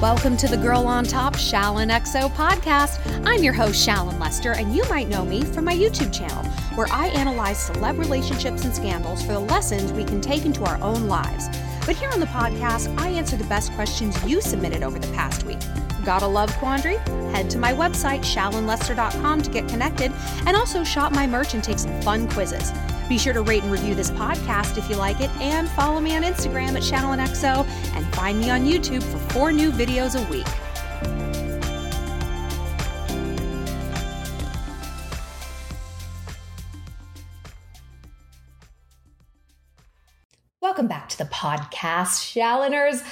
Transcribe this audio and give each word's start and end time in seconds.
Welcome 0.00 0.36
to 0.36 0.46
the 0.46 0.56
Girl 0.56 0.86
on 0.86 1.02
Top 1.02 1.34
Shallon 1.34 1.90
XO 1.90 2.30
podcast. 2.30 3.00
I'm 3.26 3.42
your 3.42 3.52
host, 3.52 3.84
Shallon 3.84 4.20
Lester, 4.20 4.52
and 4.52 4.72
you 4.72 4.84
might 4.88 5.08
know 5.08 5.24
me 5.24 5.42
from 5.42 5.64
my 5.64 5.74
YouTube 5.74 6.14
channel, 6.14 6.44
where 6.76 6.86
I 6.92 7.08
analyze 7.08 7.68
celeb 7.68 7.98
relationships 7.98 8.64
and 8.64 8.72
scandals 8.72 9.22
for 9.22 9.32
the 9.32 9.40
lessons 9.40 9.92
we 9.92 10.04
can 10.04 10.20
take 10.20 10.46
into 10.46 10.62
our 10.64 10.80
own 10.82 11.08
lives. 11.08 11.48
But 11.84 11.96
here 11.96 12.10
on 12.12 12.20
the 12.20 12.26
podcast, 12.26 12.96
I 12.96 13.08
answer 13.08 13.36
the 13.36 13.42
best 13.46 13.72
questions 13.72 14.16
you 14.24 14.40
submitted 14.40 14.84
over 14.84 15.00
the 15.00 15.12
past 15.14 15.42
week. 15.42 15.58
Got 16.08 16.22
a 16.22 16.26
love 16.26 16.50
quandary? 16.56 16.96
Head 17.34 17.50
to 17.50 17.58
my 17.58 17.74
website, 17.74 18.20
shallonlester.com, 18.20 19.42
to 19.42 19.50
get 19.50 19.68
connected, 19.68 20.10
and 20.46 20.56
also 20.56 20.82
shop 20.82 21.12
my 21.12 21.26
merch 21.26 21.52
and 21.52 21.62
take 21.62 21.78
some 21.78 22.00
fun 22.00 22.26
quizzes. 22.30 22.72
Be 23.10 23.18
sure 23.18 23.34
to 23.34 23.42
rate 23.42 23.62
and 23.62 23.70
review 23.70 23.94
this 23.94 24.10
podcast 24.12 24.78
if 24.78 24.88
you 24.88 24.96
like 24.96 25.20
it, 25.20 25.28
and 25.38 25.68
follow 25.68 26.00
me 26.00 26.16
on 26.16 26.22
Instagram 26.22 26.76
at 26.76 26.82
ShallonXO, 26.82 27.66
and 27.94 28.06
find 28.14 28.40
me 28.40 28.48
on 28.48 28.64
YouTube 28.64 29.02
for 29.02 29.18
four 29.34 29.52
new 29.52 29.70
videos 29.70 30.16
a 30.18 30.30
week. 30.30 30.46
Welcome 40.62 40.88
back 40.88 41.10
to 41.10 41.18
the 41.18 41.26
podcast, 41.26 42.32
Shalloners. 42.32 43.04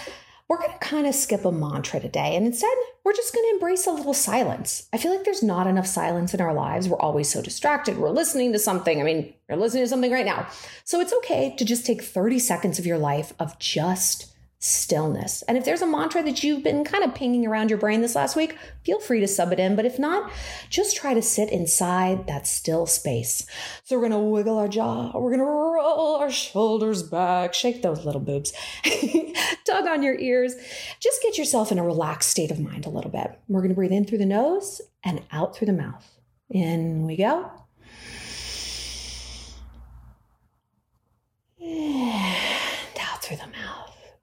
We're 0.48 0.58
going 0.58 0.70
to 0.70 0.78
kind 0.78 1.08
of 1.08 1.14
skip 1.16 1.44
a 1.44 1.50
mantra 1.50 1.98
today, 1.98 2.36
and 2.36 2.46
instead, 2.46 2.70
we're 3.06 3.12
just 3.12 3.32
going 3.32 3.46
to 3.46 3.54
embrace 3.54 3.86
a 3.86 3.92
little 3.92 4.12
silence. 4.12 4.88
I 4.92 4.98
feel 4.98 5.12
like 5.12 5.24
there's 5.24 5.40
not 5.40 5.68
enough 5.68 5.86
silence 5.86 6.34
in 6.34 6.40
our 6.40 6.52
lives. 6.52 6.88
We're 6.88 6.98
always 6.98 7.30
so 7.30 7.40
distracted. 7.40 7.98
We're 7.98 8.10
listening 8.10 8.52
to 8.52 8.58
something. 8.58 9.00
I 9.00 9.04
mean, 9.04 9.32
you're 9.48 9.56
listening 9.56 9.84
to 9.84 9.88
something 9.88 10.10
right 10.10 10.26
now. 10.26 10.48
So 10.82 11.00
it's 11.00 11.12
okay 11.12 11.54
to 11.56 11.64
just 11.64 11.86
take 11.86 12.02
30 12.02 12.40
seconds 12.40 12.80
of 12.80 12.84
your 12.84 12.98
life 12.98 13.32
of 13.38 13.56
just 13.60 14.35
stillness. 14.58 15.42
And 15.42 15.58
if 15.58 15.64
there's 15.64 15.82
a 15.82 15.86
mantra 15.86 16.22
that 16.22 16.42
you've 16.42 16.64
been 16.64 16.82
kind 16.84 17.04
of 17.04 17.14
pinging 17.14 17.46
around 17.46 17.70
your 17.70 17.78
brain 17.78 18.00
this 18.00 18.14
last 18.14 18.36
week, 18.36 18.56
feel 18.84 18.98
free 19.00 19.20
to 19.20 19.28
sub 19.28 19.52
it 19.52 19.60
in. 19.60 19.76
But 19.76 19.84
if 19.84 19.98
not, 19.98 20.30
just 20.70 20.96
try 20.96 21.14
to 21.14 21.22
sit 21.22 21.50
inside 21.50 22.26
that 22.26 22.46
still 22.46 22.86
space. 22.86 23.46
So 23.84 23.96
we're 23.96 24.08
going 24.08 24.12
to 24.12 24.18
wiggle 24.18 24.58
our 24.58 24.68
jaw, 24.68 25.12
we're 25.14 25.30
going 25.30 25.40
to 25.40 25.44
roll 25.44 26.16
our 26.16 26.30
shoulders 26.30 27.02
back, 27.02 27.54
shake 27.54 27.82
those 27.82 28.04
little 28.04 28.20
boobs, 28.20 28.52
tug 29.64 29.86
on 29.86 30.02
your 30.02 30.18
ears. 30.18 30.54
Just 31.00 31.22
get 31.22 31.36
yourself 31.38 31.70
in 31.70 31.78
a 31.78 31.84
relaxed 31.84 32.30
state 32.30 32.50
of 32.50 32.58
mind 32.58 32.86
a 32.86 32.90
little 32.90 33.10
bit. 33.10 33.38
We're 33.48 33.60
going 33.60 33.70
to 33.70 33.74
breathe 33.74 33.92
in 33.92 34.04
through 34.04 34.18
the 34.18 34.26
nose 34.26 34.80
and 35.04 35.22
out 35.30 35.54
through 35.54 35.66
the 35.66 35.72
mouth. 35.72 36.10
In 36.48 37.04
we 37.06 37.16
go. 37.16 37.50
And 41.60 42.98
out 43.00 43.22
through 43.22 43.38
the 43.38 43.46
mouth. 43.46 43.55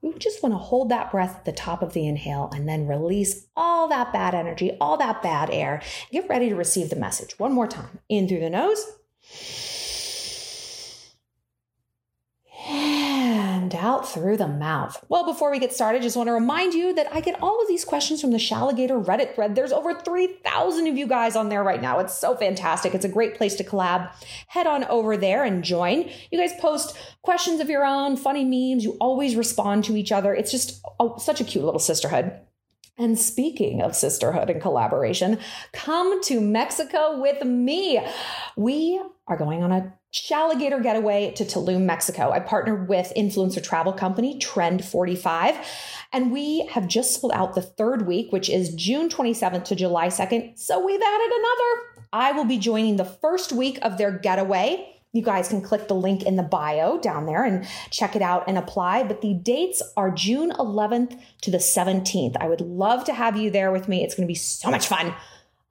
We 0.04 0.18
just 0.18 0.42
want 0.42 0.52
to 0.52 0.58
hold 0.58 0.90
that 0.90 1.10
breath 1.10 1.34
at 1.34 1.44
the 1.46 1.52
top 1.52 1.82
of 1.82 1.94
the 1.94 2.06
inhale 2.06 2.50
and 2.54 2.68
then 2.68 2.86
release 2.86 3.46
all 3.56 3.88
that 3.88 4.12
bad 4.12 4.34
energy, 4.34 4.76
all 4.78 4.98
that 4.98 5.22
bad 5.22 5.48
air. 5.48 5.80
Get 6.12 6.28
ready 6.28 6.50
to 6.50 6.54
receive 6.54 6.90
the 6.90 6.96
message. 6.96 7.38
One 7.38 7.52
more 7.52 7.66
time. 7.66 8.00
In 8.10 8.28
through 8.28 8.40
the 8.40 8.50
nose. 8.50 8.84
Out 13.74 14.08
through 14.08 14.36
the 14.36 14.48
mouth. 14.48 15.04
Well, 15.08 15.24
before 15.26 15.50
we 15.50 15.58
get 15.58 15.72
started, 15.72 16.02
just 16.02 16.16
want 16.16 16.28
to 16.28 16.32
remind 16.32 16.74
you 16.74 16.94
that 16.94 17.12
I 17.12 17.20
get 17.20 17.42
all 17.42 17.60
of 17.60 17.68
these 17.68 17.84
questions 17.84 18.20
from 18.20 18.30
the 18.30 18.38
Shalligator 18.38 19.04
Reddit 19.04 19.34
thread. 19.34 19.54
There's 19.54 19.72
over 19.72 19.94
3,000 19.94 20.86
of 20.86 20.96
you 20.96 21.06
guys 21.06 21.36
on 21.36 21.48
there 21.48 21.62
right 21.62 21.82
now. 21.82 21.98
It's 21.98 22.16
so 22.16 22.36
fantastic. 22.36 22.94
It's 22.94 23.04
a 23.04 23.08
great 23.08 23.36
place 23.36 23.54
to 23.56 23.64
collab. 23.64 24.12
Head 24.48 24.66
on 24.66 24.84
over 24.84 25.16
there 25.16 25.44
and 25.44 25.64
join. 25.64 26.08
You 26.30 26.38
guys 26.38 26.52
post 26.60 26.96
questions 27.22 27.60
of 27.60 27.68
your 27.68 27.84
own, 27.84 28.16
funny 28.16 28.44
memes. 28.44 28.84
You 28.84 28.96
always 29.00 29.36
respond 29.36 29.84
to 29.84 29.96
each 29.96 30.12
other. 30.12 30.34
It's 30.34 30.50
just 30.50 30.80
oh, 31.00 31.18
such 31.18 31.40
a 31.40 31.44
cute 31.44 31.64
little 31.64 31.80
sisterhood. 31.80 32.38
And 32.96 33.18
speaking 33.18 33.82
of 33.82 33.96
sisterhood 33.96 34.50
and 34.50 34.62
collaboration, 34.62 35.38
come 35.72 36.22
to 36.24 36.40
Mexico 36.40 37.20
with 37.20 37.42
me. 37.44 38.00
We 38.56 39.00
are 39.26 39.36
going 39.36 39.62
on 39.62 39.72
a 39.72 39.92
Shalligator 40.12 40.80
getaway 40.82 41.32
to 41.32 41.44
Tulum, 41.44 41.82
Mexico. 41.82 42.30
I 42.30 42.38
partnered 42.38 42.88
with 42.88 43.12
influencer 43.16 43.62
travel 43.62 43.92
company 43.92 44.38
Trend 44.38 44.84
45, 44.84 45.56
and 46.12 46.30
we 46.30 46.66
have 46.66 46.86
just 46.86 47.20
sold 47.20 47.32
out 47.32 47.54
the 47.54 47.62
third 47.62 48.06
week, 48.06 48.30
which 48.30 48.48
is 48.48 48.74
June 48.74 49.08
27th 49.08 49.64
to 49.64 49.74
July 49.74 50.08
2nd. 50.08 50.58
So 50.58 50.84
we've 50.84 51.00
added 51.00 51.32
another. 51.32 52.06
I 52.12 52.32
will 52.32 52.44
be 52.44 52.58
joining 52.58 52.96
the 52.96 53.04
first 53.04 53.50
week 53.50 53.78
of 53.82 53.98
their 53.98 54.16
getaway. 54.16 54.90
You 55.12 55.22
guys 55.22 55.48
can 55.48 55.62
click 55.62 55.88
the 55.88 55.94
link 55.94 56.24
in 56.24 56.36
the 56.36 56.42
bio 56.42 56.98
down 56.98 57.26
there 57.26 57.44
and 57.44 57.66
check 57.90 58.14
it 58.14 58.22
out 58.22 58.44
and 58.46 58.58
apply. 58.58 59.04
But 59.04 59.20
the 59.20 59.34
dates 59.34 59.82
are 59.96 60.10
June 60.10 60.50
11th 60.50 61.18
to 61.42 61.50
the 61.50 61.58
17th. 61.58 62.36
I 62.40 62.48
would 62.48 62.60
love 62.60 63.04
to 63.04 63.14
have 63.14 63.36
you 63.36 63.50
there 63.50 63.72
with 63.72 63.88
me. 63.88 64.04
It's 64.04 64.14
going 64.14 64.26
to 64.26 64.30
be 64.30 64.34
so 64.34 64.70
much 64.70 64.86
fun. 64.86 65.14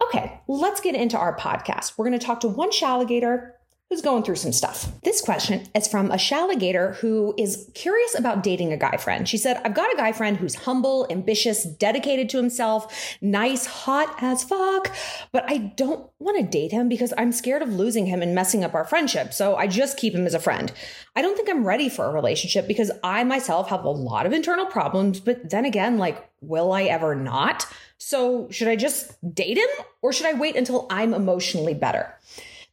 Okay, 0.04 0.40
let's 0.48 0.82
get 0.82 0.96
into 0.96 1.18
our 1.18 1.36
podcast. 1.38 1.98
We're 1.98 2.06
going 2.06 2.20
to 2.20 2.26
talk 2.26 2.42
to 2.42 2.48
one 2.48 2.72
Shalligator 2.72 3.52
who's 3.94 4.02
going 4.02 4.24
through 4.24 4.36
some 4.36 4.52
stuff. 4.52 4.92
This 5.04 5.22
question 5.22 5.68
is 5.76 5.88
from 5.88 6.10
a 6.10 6.16
Shalligator 6.16 6.96
who 6.96 7.36
is 7.38 7.70
curious 7.76 8.18
about 8.18 8.42
dating 8.42 8.74
a 8.74 8.78
guy 8.78 8.98
friend. 8.98 9.30
She 9.30 9.38
said, 9.38 9.62
I've 9.64 9.76
got 9.76 9.94
a 9.94 9.96
guy 9.96 10.12
friend 10.12 10.36
who's 10.36 10.56
humble, 10.56 11.06
ambitious, 11.12 11.64
dedicated 11.64 12.28
to 12.30 12.38
himself, 12.38 13.16
nice, 13.22 13.68
hot 13.68 14.16
as 14.18 14.44
fuck, 14.44 14.92
but 15.32 15.44
I 15.48 15.58
don't 15.58 16.10
want 16.18 16.40
to 16.40 16.44
date 16.44 16.72
him 16.72 16.90
because 16.90 17.14
I'm 17.20 17.32
scared 17.32 17.62
of 17.62 17.70
losing 17.70 18.08
him 18.08 18.24
and 18.24 18.34
messing 18.34 18.64
up 18.64 18.74
our 18.74 18.84
friendship. 18.84 19.32
So 19.32 19.58
I 19.58 19.68
just 19.68 19.96
keep 19.96 20.16
him 20.16 20.26
as 20.26 20.34
a 20.34 20.40
friend. 20.40 20.72
I 21.16 21.22
don't 21.22 21.36
think 21.36 21.48
I'm 21.48 21.64
ready 21.64 21.88
for 21.88 22.06
a 22.06 22.12
relationship 22.12 22.68
because 22.68 22.90
I 23.04 23.24
myself 23.24 23.70
have 23.70 23.84
a 23.84 23.92
lot 23.92 24.26
of 24.26 24.34
internal 24.34 24.66
problems, 24.66 25.20
but 25.20 25.52
then 25.52 25.66
again, 25.66 26.00
like, 26.00 26.28
will 26.42 26.72
I 26.72 26.86
ever 26.86 27.14
not? 27.14 27.68
So 28.00 28.50
should 28.50 28.70
I 28.70 28.76
just 28.76 29.14
date 29.36 29.60
him 29.60 29.70
or 30.02 30.12
should 30.12 30.26
I 30.26 30.34
wait 30.34 30.56
until 30.56 30.88
I'm 30.90 31.14
emotionally 31.14 31.76
better? 31.76 32.12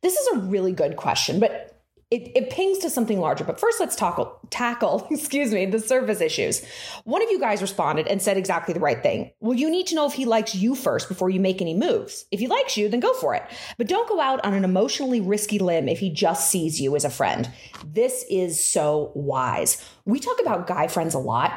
This 0.02 0.16
is 0.16 0.26
a 0.34 0.38
really 0.40 0.72
good 0.72 0.96
question, 0.96 1.40
but 1.40 1.70
it, 2.10 2.32
it 2.34 2.50
pings 2.50 2.78
to 2.78 2.90
something 2.90 3.20
larger. 3.20 3.44
But 3.44 3.60
first, 3.60 3.78
let's 3.78 3.94
tackle, 3.94 4.36
tackle, 4.50 5.06
excuse 5.10 5.52
me, 5.52 5.66
the 5.66 5.78
surface 5.78 6.20
issues. 6.20 6.64
One 7.04 7.22
of 7.22 7.30
you 7.30 7.38
guys 7.38 7.62
responded 7.62 8.08
and 8.08 8.20
said 8.20 8.36
exactly 8.36 8.74
the 8.74 8.80
right 8.80 9.00
thing. 9.00 9.30
Well, 9.40 9.56
you 9.56 9.70
need 9.70 9.86
to 9.88 9.94
know 9.94 10.06
if 10.06 10.14
he 10.14 10.24
likes 10.24 10.54
you 10.54 10.74
first 10.74 11.08
before 11.08 11.30
you 11.30 11.38
make 11.38 11.60
any 11.60 11.74
moves. 11.74 12.26
If 12.32 12.40
he 12.40 12.48
likes 12.48 12.76
you, 12.76 12.88
then 12.88 13.00
go 13.00 13.14
for 13.14 13.34
it. 13.34 13.44
But 13.78 13.86
don't 13.86 14.08
go 14.08 14.20
out 14.20 14.44
on 14.44 14.54
an 14.54 14.64
emotionally 14.64 15.20
risky 15.20 15.60
limb 15.60 15.88
if 15.88 16.00
he 16.00 16.10
just 16.10 16.50
sees 16.50 16.80
you 16.80 16.96
as 16.96 17.04
a 17.04 17.10
friend. 17.10 17.48
This 17.84 18.24
is 18.28 18.62
so 18.62 19.12
wise. 19.14 19.84
We 20.04 20.18
talk 20.18 20.40
about 20.40 20.66
guy 20.66 20.88
friends 20.88 21.14
a 21.14 21.18
lot. 21.18 21.52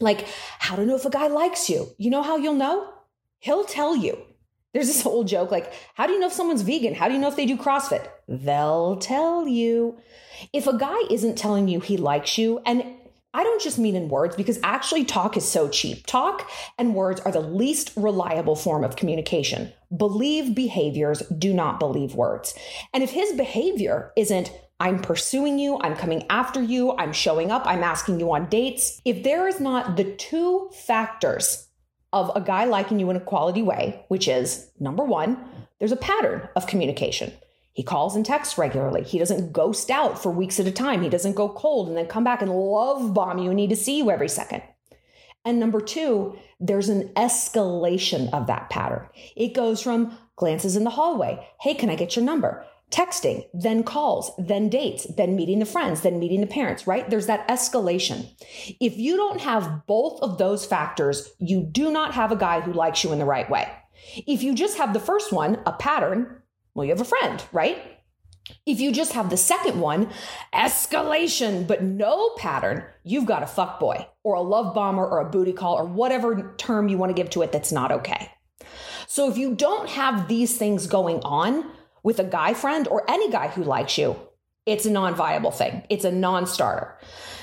Like, 0.00 0.26
how 0.58 0.76
to 0.76 0.86
know 0.86 0.96
if 0.96 1.04
a 1.04 1.10
guy 1.10 1.26
likes 1.26 1.68
you. 1.68 1.88
You 1.98 2.10
know 2.10 2.22
how 2.22 2.36
you'll 2.36 2.54
know? 2.54 2.88
He'll 3.40 3.64
tell 3.64 3.96
you. 3.96 4.16
There's 4.72 4.86
this 4.86 5.04
old 5.04 5.28
joke 5.28 5.50
like, 5.50 5.72
how 5.94 6.06
do 6.06 6.12
you 6.12 6.20
know 6.20 6.28
if 6.28 6.32
someone's 6.32 6.62
vegan? 6.62 6.94
How 6.94 7.08
do 7.08 7.14
you 7.14 7.20
know 7.20 7.28
if 7.28 7.36
they 7.36 7.46
do 7.46 7.56
CrossFit? 7.56 8.08
They'll 8.28 8.96
tell 8.96 9.46
you. 9.46 9.98
If 10.52 10.66
a 10.66 10.76
guy 10.76 10.96
isn't 11.10 11.36
telling 11.36 11.68
you 11.68 11.80
he 11.80 11.96
likes 11.96 12.38
you, 12.38 12.60
and 12.64 12.84
I 13.34 13.44
don't 13.44 13.62
just 13.62 13.78
mean 13.78 13.96
in 13.96 14.08
words 14.08 14.36
because 14.36 14.58
actually 14.62 15.04
talk 15.04 15.36
is 15.36 15.48
so 15.48 15.68
cheap. 15.68 16.06
Talk 16.06 16.50
and 16.78 16.94
words 16.94 17.20
are 17.20 17.32
the 17.32 17.40
least 17.40 17.92
reliable 17.96 18.56
form 18.56 18.84
of 18.84 18.96
communication. 18.96 19.72
Believe 19.96 20.54
behaviors, 20.54 21.20
do 21.38 21.54
not 21.54 21.78
believe 21.78 22.14
words. 22.14 22.54
And 22.92 23.02
if 23.02 23.10
his 23.10 23.32
behavior 23.32 24.12
isn't, 24.16 24.52
I'm 24.80 24.98
pursuing 24.98 25.58
you, 25.58 25.78
I'm 25.80 25.96
coming 25.96 26.26
after 26.28 26.60
you, 26.60 26.96
I'm 26.98 27.12
showing 27.12 27.50
up, 27.50 27.62
I'm 27.66 27.84
asking 27.84 28.20
you 28.20 28.32
on 28.32 28.48
dates, 28.48 29.00
if 29.04 29.22
there 29.22 29.46
is 29.46 29.60
not 29.60 29.96
the 29.96 30.12
two 30.16 30.70
factors 30.86 31.68
of 32.12 32.30
a 32.34 32.40
guy 32.40 32.64
liking 32.64 33.00
you 33.00 33.10
in 33.10 33.16
a 33.16 33.20
quality 33.20 33.62
way, 33.62 34.04
which 34.08 34.28
is 34.28 34.70
number 34.78 35.04
one, 35.04 35.38
there's 35.78 35.92
a 35.92 35.96
pattern 35.96 36.48
of 36.54 36.66
communication. 36.66 37.32
He 37.72 37.82
calls 37.82 38.14
and 38.14 38.24
texts 38.24 38.58
regularly. 38.58 39.02
He 39.02 39.18
doesn't 39.18 39.52
ghost 39.52 39.90
out 39.90 40.22
for 40.22 40.30
weeks 40.30 40.60
at 40.60 40.66
a 40.66 40.72
time. 40.72 41.02
He 41.02 41.08
doesn't 41.08 41.36
go 41.36 41.48
cold 41.48 41.88
and 41.88 41.96
then 41.96 42.06
come 42.06 42.22
back 42.22 42.42
and 42.42 42.50
love 42.50 43.14
bomb 43.14 43.38
you 43.38 43.48
and 43.48 43.56
need 43.56 43.70
to 43.70 43.76
see 43.76 43.96
you 43.96 44.10
every 44.10 44.28
second. 44.28 44.62
And 45.44 45.58
number 45.58 45.80
two, 45.80 46.36
there's 46.60 46.88
an 46.88 47.08
escalation 47.16 48.32
of 48.32 48.46
that 48.46 48.70
pattern. 48.70 49.08
It 49.34 49.54
goes 49.54 49.80
from 49.80 50.16
glances 50.36 50.76
in 50.76 50.84
the 50.84 50.90
hallway. 50.90 51.46
Hey, 51.60 51.74
can 51.74 51.90
I 51.90 51.96
get 51.96 52.14
your 52.14 52.24
number? 52.24 52.64
Texting, 52.92 53.44
then 53.52 53.82
calls, 53.82 54.30
then 54.38 54.68
dates, 54.68 55.06
then 55.16 55.34
meeting 55.34 55.58
the 55.58 55.64
friends, 55.64 56.02
then 56.02 56.18
meeting 56.18 56.40
the 56.40 56.46
parents, 56.46 56.86
right? 56.86 57.08
There's 57.08 57.26
that 57.26 57.48
escalation. 57.48 58.30
If 58.80 58.96
you 58.96 59.16
don't 59.16 59.40
have 59.40 59.86
both 59.86 60.20
of 60.22 60.38
those 60.38 60.66
factors, 60.66 61.32
you 61.38 61.62
do 61.62 61.90
not 61.90 62.14
have 62.14 62.30
a 62.30 62.36
guy 62.36 62.60
who 62.60 62.72
likes 62.72 63.02
you 63.02 63.12
in 63.12 63.18
the 63.18 63.24
right 63.24 63.48
way. 63.48 63.68
If 64.26 64.42
you 64.42 64.54
just 64.54 64.78
have 64.78 64.92
the 64.92 65.00
first 65.00 65.32
one, 65.32 65.60
a 65.66 65.72
pattern, 65.72 66.42
well, 66.74 66.84
you 66.84 66.92
have 66.92 67.00
a 67.00 67.04
friend, 67.04 67.42
right? 67.52 67.80
If 68.66 68.80
you 68.80 68.92
just 68.92 69.12
have 69.12 69.30
the 69.30 69.36
second 69.36 69.80
one, 69.80 70.10
escalation, 70.52 71.66
but 71.66 71.82
no 71.82 72.30
pattern, 72.36 72.84
you've 73.04 73.26
got 73.26 73.42
a 73.42 73.46
fuck 73.46 73.78
boy 73.78 74.06
or 74.24 74.34
a 74.34 74.40
love 74.40 74.74
bomber 74.74 75.06
or 75.06 75.20
a 75.20 75.30
booty 75.30 75.52
call 75.52 75.78
or 75.78 75.84
whatever 75.84 76.54
term 76.58 76.88
you 76.88 76.98
want 76.98 77.10
to 77.10 77.14
give 77.14 77.30
to 77.30 77.42
it 77.42 77.52
that's 77.52 77.72
not 77.72 77.92
okay. 77.92 78.30
So 79.06 79.30
if 79.30 79.36
you 79.36 79.54
don't 79.54 79.88
have 79.90 80.28
these 80.28 80.56
things 80.56 80.86
going 80.86 81.20
on, 81.20 81.70
with 82.02 82.18
a 82.18 82.24
guy 82.24 82.54
friend 82.54 82.88
or 82.88 83.08
any 83.08 83.30
guy 83.30 83.48
who 83.48 83.62
likes 83.62 83.98
you, 83.98 84.16
it's 84.66 84.86
a 84.86 84.90
non 84.90 85.14
viable 85.14 85.50
thing. 85.50 85.84
It's 85.88 86.04
a 86.04 86.12
non 86.12 86.46
starter. 86.46 86.98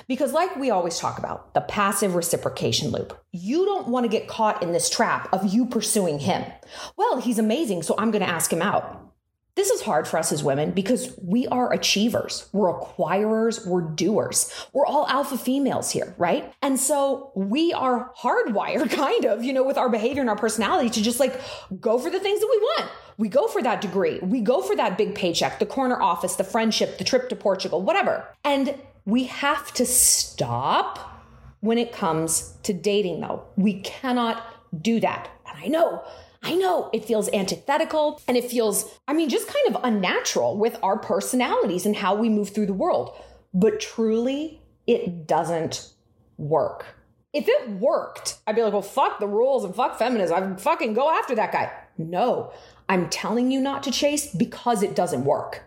Because, 0.07 0.33
like 0.33 0.55
we 0.55 0.71
always 0.71 0.97
talk 0.97 1.19
about, 1.19 1.53
the 1.53 1.61
passive 1.61 2.15
reciprocation 2.15 2.89
loop, 2.89 3.15
you 3.31 3.65
don't 3.65 3.89
want 3.89 4.05
to 4.05 4.09
get 4.09 4.27
caught 4.27 4.63
in 4.63 4.71
this 4.71 4.89
trap 4.89 5.29
of 5.31 5.53
you 5.53 5.67
pursuing 5.67 6.19
him. 6.19 6.43
Well, 6.97 7.21
he's 7.21 7.37
amazing, 7.37 7.83
so 7.83 7.93
I'm 7.97 8.09
going 8.09 8.23
to 8.23 8.29
ask 8.29 8.51
him 8.51 8.61
out. 8.61 9.08
This 9.59 9.71
is 9.71 9.81
hard 9.81 10.07
for 10.07 10.17
us 10.17 10.31
as 10.31 10.41
women 10.41 10.71
because 10.71 11.13
we 11.21 11.45
are 11.47 11.73
achievers, 11.73 12.47
we're 12.53 12.71
acquirers, 12.71 13.67
we're 13.67 13.81
doers. 13.81 14.53
We're 14.71 14.85
all 14.85 15.05
alpha 15.09 15.37
females 15.37 15.91
here, 15.91 16.15
right? 16.17 16.53
And 16.61 16.79
so 16.79 17.33
we 17.35 17.73
are 17.73 18.09
hardwired, 18.17 18.89
kind 18.95 19.25
of, 19.25 19.43
you 19.43 19.51
know, 19.51 19.63
with 19.63 19.77
our 19.77 19.89
behavior 19.89 20.21
and 20.21 20.29
our 20.29 20.37
personality 20.37 20.89
to 20.91 21.01
just 21.01 21.19
like 21.19 21.41
go 21.81 21.99
for 21.99 22.09
the 22.09 22.21
things 22.21 22.39
that 22.39 22.47
we 22.49 22.57
want. 22.57 22.89
We 23.17 23.27
go 23.27 23.49
for 23.49 23.61
that 23.61 23.81
degree, 23.81 24.19
we 24.19 24.39
go 24.39 24.61
for 24.61 24.77
that 24.77 24.97
big 24.97 25.13
paycheck, 25.13 25.59
the 25.59 25.65
corner 25.65 26.01
office, 26.01 26.37
the 26.37 26.45
friendship, 26.45 26.97
the 26.97 27.03
trip 27.03 27.27
to 27.27 27.35
Portugal, 27.35 27.81
whatever. 27.81 28.25
And 28.45 28.79
we 29.03 29.25
have 29.25 29.73
to 29.73 29.85
stop 29.85 30.99
when 31.59 31.77
it 31.77 31.91
comes 31.91 32.53
to 32.63 32.71
dating, 32.71 33.19
though. 33.19 33.43
We 33.57 33.81
cannot 33.81 34.41
do 34.81 35.01
that. 35.01 35.29
And 35.45 35.57
I 35.61 35.67
know 35.67 36.01
I 36.41 36.55
know 36.55 36.89
it 36.93 37.05
feels 37.05 37.29
antithetical 37.33 38.21
and 38.27 38.37
it 38.37 38.49
feels, 38.49 38.97
I 39.07 39.13
mean, 39.13 39.29
just 39.29 39.47
kind 39.47 39.75
of 39.75 39.83
unnatural 39.83 40.57
with 40.57 40.77
our 40.81 40.97
personalities 40.97 41.85
and 41.85 41.95
how 41.95 42.15
we 42.15 42.29
move 42.29 42.49
through 42.49 42.67
the 42.67 42.73
world. 42.73 43.17
But 43.53 43.79
truly, 43.79 44.61
it 44.87 45.27
doesn't 45.27 45.93
work. 46.37 46.85
If 47.33 47.47
it 47.47 47.69
worked, 47.71 48.39
I'd 48.47 48.55
be 48.55 48.63
like, 48.63 48.73
well, 48.73 48.81
fuck 48.81 49.19
the 49.19 49.27
rules 49.27 49.63
and 49.63 49.75
fuck 49.75 49.99
feminism. 49.99 50.35
I'd 50.35 50.61
fucking 50.61 50.93
go 50.93 51.11
after 51.11 51.35
that 51.35 51.51
guy. 51.51 51.71
No, 51.97 52.51
I'm 52.87 53.09
telling 53.09 53.51
you 53.51 53.59
not 53.59 53.83
to 53.83 53.91
chase 53.91 54.33
because 54.33 54.81
it 54.81 54.95
doesn't 54.95 55.25
work. 55.25 55.63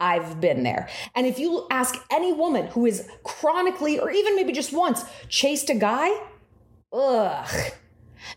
I've 0.00 0.40
been 0.40 0.62
there. 0.62 0.88
And 1.14 1.26
if 1.26 1.38
you 1.38 1.66
ask 1.70 1.94
any 2.10 2.32
woman 2.32 2.66
who 2.68 2.86
is 2.86 3.08
chronically 3.22 3.98
or 3.98 4.10
even 4.10 4.36
maybe 4.36 4.52
just 4.52 4.72
once 4.72 5.04
chased 5.28 5.70
a 5.70 5.74
guy, 5.74 6.10
ugh, 6.92 7.48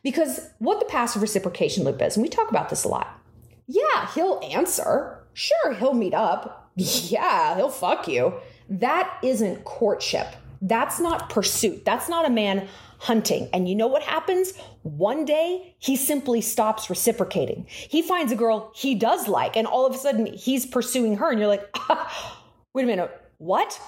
because 0.03 0.49
what 0.59 0.79
the 0.79 0.85
passive 0.85 1.21
reciprocation 1.21 1.83
loop 1.83 2.01
is, 2.01 2.15
and 2.15 2.23
we 2.23 2.29
talk 2.29 2.49
about 2.49 2.69
this 2.69 2.83
a 2.83 2.87
lot. 2.87 3.19
Yeah, 3.67 4.11
he'll 4.13 4.39
answer. 4.43 5.19
Sure, 5.33 5.73
he'll 5.73 5.93
meet 5.93 6.13
up. 6.13 6.71
Yeah, 6.75 7.57
he'll 7.57 7.69
fuck 7.69 8.07
you. 8.07 8.35
That 8.69 9.17
isn't 9.21 9.65
courtship. 9.65 10.27
That's 10.61 10.97
not 10.97 11.29
pursuit. 11.29 11.83
That's 11.83 12.07
not 12.07 12.25
a 12.25 12.29
man 12.29 12.69
hunting. 12.99 13.49
And 13.51 13.67
you 13.67 13.75
know 13.75 13.87
what 13.87 14.03
happens? 14.03 14.53
One 14.83 15.25
day, 15.25 15.75
he 15.79 15.95
simply 15.95 16.41
stops 16.41 16.89
reciprocating. 16.89 17.65
He 17.67 18.01
finds 18.01 18.31
a 18.31 18.35
girl 18.35 18.71
he 18.75 18.95
does 18.95 19.27
like, 19.27 19.57
and 19.57 19.67
all 19.67 19.85
of 19.85 19.95
a 19.95 19.97
sudden, 19.97 20.25
he's 20.27 20.65
pursuing 20.65 21.17
her. 21.17 21.29
And 21.29 21.39
you're 21.39 21.47
like, 21.47 21.67
ah, 21.75 22.43
wait 22.73 22.83
a 22.83 22.87
minute, 22.87 23.11
what? 23.37 23.81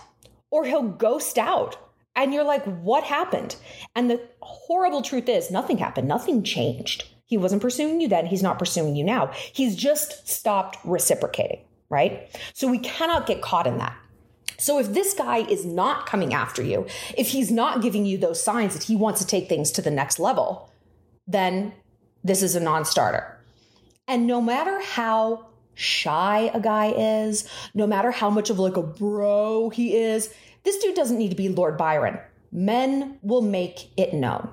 Or 0.50 0.66
he'll 0.66 0.84
ghost 0.84 1.38
out 1.38 1.78
and 2.16 2.34
you're 2.34 2.44
like, 2.44 2.64
what 2.66 3.04
happened? 3.04 3.56
And 3.96 4.10
the 4.10 4.22
horrible 4.42 5.02
truth 5.02 5.30
is, 5.30 5.50
nothing 5.50 5.78
happened. 5.78 6.08
Nothing 6.08 6.44
changed. 6.44 7.08
He 7.26 7.38
wasn't 7.38 7.62
pursuing 7.62 8.02
you 8.02 8.10
then. 8.10 8.26
He's 8.26 8.44
not 8.44 8.60
pursuing 8.60 8.96
you 8.96 9.04
now. 9.04 9.32
He's 9.54 9.76
just 9.76 10.28
stopped 10.28 10.78
reciprocating, 10.84 11.64
right? 11.90 12.30
So 12.54 12.70
we 12.70 12.80
cannot 12.80 13.26
get 13.26 13.42
caught 13.42 13.68
in 13.68 13.78
that. 13.78 13.96
So 14.58 14.80
if 14.80 14.94
this 14.94 15.14
guy 15.14 15.38
is 15.38 15.66
not 15.66 16.06
coming 16.06 16.34
after 16.34 16.62
you, 16.62 16.86
if 17.18 17.30
he's 17.30 17.50
not 17.50 17.82
giving 17.82 18.06
you 18.06 18.18
those 18.18 18.44
signs 18.44 18.74
that 18.74 18.84
he 18.84 18.96
wants 18.96 19.20
to 19.22 19.26
take 19.26 19.48
things 19.48 19.72
to 19.72 19.82
the 19.82 19.90
next 19.90 20.20
level, 20.20 20.70
then 21.26 21.74
this 22.24 22.44
is 22.44 22.56
a 22.56 22.60
non 22.60 22.86
starter. 22.86 23.40
And 24.08 24.28
no 24.28 24.42
matter 24.42 24.82
how 24.82 25.48
shy 25.74 26.52
a 26.54 26.60
guy 26.60 26.94
is, 26.96 27.48
no 27.74 27.88
matter 27.88 28.12
how 28.12 28.30
much 28.30 28.50
of 28.50 28.60
like 28.60 28.78
a 28.78 28.84
bro 28.84 29.70
he 29.70 29.96
is, 29.96 30.34
this 30.64 30.78
dude 30.78 30.96
doesn't 30.96 31.18
need 31.18 31.30
to 31.30 31.36
be 31.36 31.50
Lord 31.50 31.78
Byron. 31.78 32.20
Men 32.52 33.18
will 33.22 33.42
make 33.42 33.90
it 33.98 34.14
known. 34.14 34.50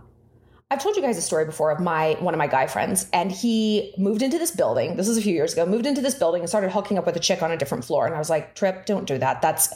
I've 0.70 0.82
told 0.82 0.96
you 0.96 1.02
guys 1.02 1.16
a 1.16 1.22
story 1.22 1.46
before 1.46 1.70
of 1.70 1.80
my 1.80 2.16
one 2.20 2.34
of 2.34 2.38
my 2.38 2.46
guy 2.46 2.66
friends, 2.66 3.08
and 3.12 3.32
he 3.32 3.94
moved 3.96 4.20
into 4.20 4.38
this 4.38 4.50
building. 4.50 4.96
This 4.96 5.08
was 5.08 5.16
a 5.16 5.22
few 5.22 5.34
years 5.34 5.54
ago. 5.54 5.64
Moved 5.64 5.86
into 5.86 6.02
this 6.02 6.14
building 6.14 6.40
and 6.42 6.48
started 6.48 6.70
hooking 6.70 6.98
up 6.98 7.06
with 7.06 7.16
a 7.16 7.20
chick 7.20 7.42
on 7.42 7.50
a 7.50 7.56
different 7.56 7.84
floor. 7.86 8.06
And 8.06 8.14
I 8.14 8.18
was 8.18 8.28
like, 8.28 8.54
"Trip, 8.54 8.84
don't 8.84 9.06
do 9.06 9.16
that. 9.16 9.40
That's 9.40 9.74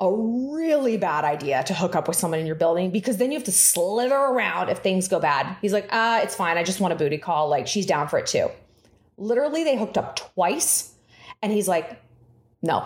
a 0.00 0.12
really 0.12 0.98
bad 0.98 1.24
idea 1.24 1.62
to 1.64 1.72
hook 1.74 1.96
up 1.96 2.08
with 2.08 2.16
someone 2.18 2.40
in 2.40 2.46
your 2.46 2.56
building 2.56 2.90
because 2.90 3.16
then 3.16 3.32
you 3.32 3.38
have 3.38 3.46
to 3.46 3.52
slither 3.52 4.14
around 4.14 4.68
if 4.68 4.78
things 4.78 5.08
go 5.08 5.18
bad." 5.18 5.56
He's 5.62 5.72
like, 5.72 5.88
"Ah, 5.90 6.20
it's 6.20 6.34
fine. 6.34 6.58
I 6.58 6.62
just 6.62 6.78
want 6.78 6.92
a 6.92 6.96
booty 6.96 7.18
call. 7.18 7.48
Like 7.48 7.66
she's 7.66 7.86
down 7.86 8.08
for 8.08 8.18
it 8.18 8.26
too." 8.26 8.50
Literally, 9.16 9.64
they 9.64 9.76
hooked 9.76 9.96
up 9.96 10.16
twice, 10.16 10.92
and 11.40 11.50
he's 11.50 11.68
like, 11.68 11.98
"No, 12.60 12.84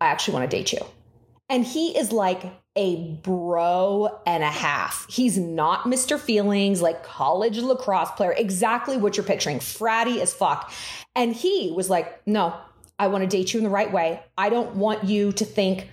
I 0.00 0.06
actually 0.06 0.34
want 0.34 0.48
to 0.48 0.56
date 0.56 0.72
you." 0.72 0.80
And 1.48 1.64
he 1.64 1.96
is 1.96 2.12
like 2.12 2.42
a 2.76 3.14
bro 3.22 4.20
and 4.26 4.42
a 4.42 4.50
half. 4.50 5.06
He's 5.08 5.38
not 5.38 5.84
Mr. 5.84 6.18
Feelings, 6.18 6.82
like 6.82 7.02
college 7.02 7.58
lacrosse 7.58 8.10
player, 8.12 8.32
exactly 8.32 8.96
what 8.96 9.16
you're 9.16 9.24
picturing, 9.24 9.58
fratty 9.58 10.20
as 10.20 10.34
fuck. 10.34 10.72
And 11.16 11.34
he 11.34 11.72
was 11.74 11.88
like, 11.88 12.26
No, 12.26 12.54
I 12.98 13.08
want 13.08 13.22
to 13.22 13.28
date 13.28 13.52
you 13.52 13.58
in 13.58 13.64
the 13.64 13.70
right 13.70 13.90
way. 13.90 14.22
I 14.36 14.50
don't 14.50 14.76
want 14.76 15.04
you 15.04 15.32
to 15.32 15.44
think 15.44 15.88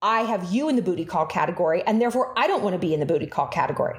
I 0.00 0.22
have 0.22 0.52
you 0.52 0.68
in 0.68 0.76
the 0.76 0.82
booty 0.82 1.04
call 1.04 1.26
category, 1.26 1.82
and 1.82 2.00
therefore 2.00 2.32
I 2.36 2.46
don't 2.46 2.62
want 2.62 2.74
to 2.74 2.78
be 2.78 2.92
in 2.92 3.00
the 3.00 3.06
booty 3.06 3.26
call 3.26 3.46
category. 3.46 3.98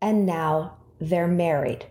And 0.00 0.26
now 0.26 0.78
they're 1.00 1.28
married. 1.28 1.86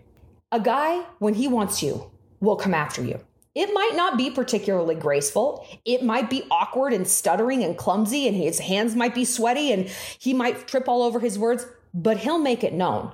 A 0.50 0.60
guy, 0.60 1.02
when 1.18 1.34
he 1.34 1.48
wants 1.48 1.82
you, 1.82 2.10
will 2.40 2.56
come 2.56 2.74
after 2.74 3.02
you. 3.02 3.20
It 3.54 3.72
might 3.74 3.92
not 3.94 4.16
be 4.16 4.30
particularly 4.30 4.94
graceful. 4.94 5.66
It 5.84 6.02
might 6.02 6.30
be 6.30 6.44
awkward 6.50 6.92
and 6.92 7.06
stuttering 7.06 7.62
and 7.62 7.76
clumsy, 7.76 8.26
and 8.26 8.36
his 8.36 8.60
hands 8.60 8.96
might 8.96 9.14
be 9.14 9.24
sweaty 9.24 9.72
and 9.72 9.88
he 10.18 10.32
might 10.32 10.66
trip 10.66 10.88
all 10.88 11.02
over 11.02 11.20
his 11.20 11.38
words, 11.38 11.66
but 11.92 12.18
he'll 12.18 12.38
make 12.38 12.64
it 12.64 12.72
known. 12.72 13.12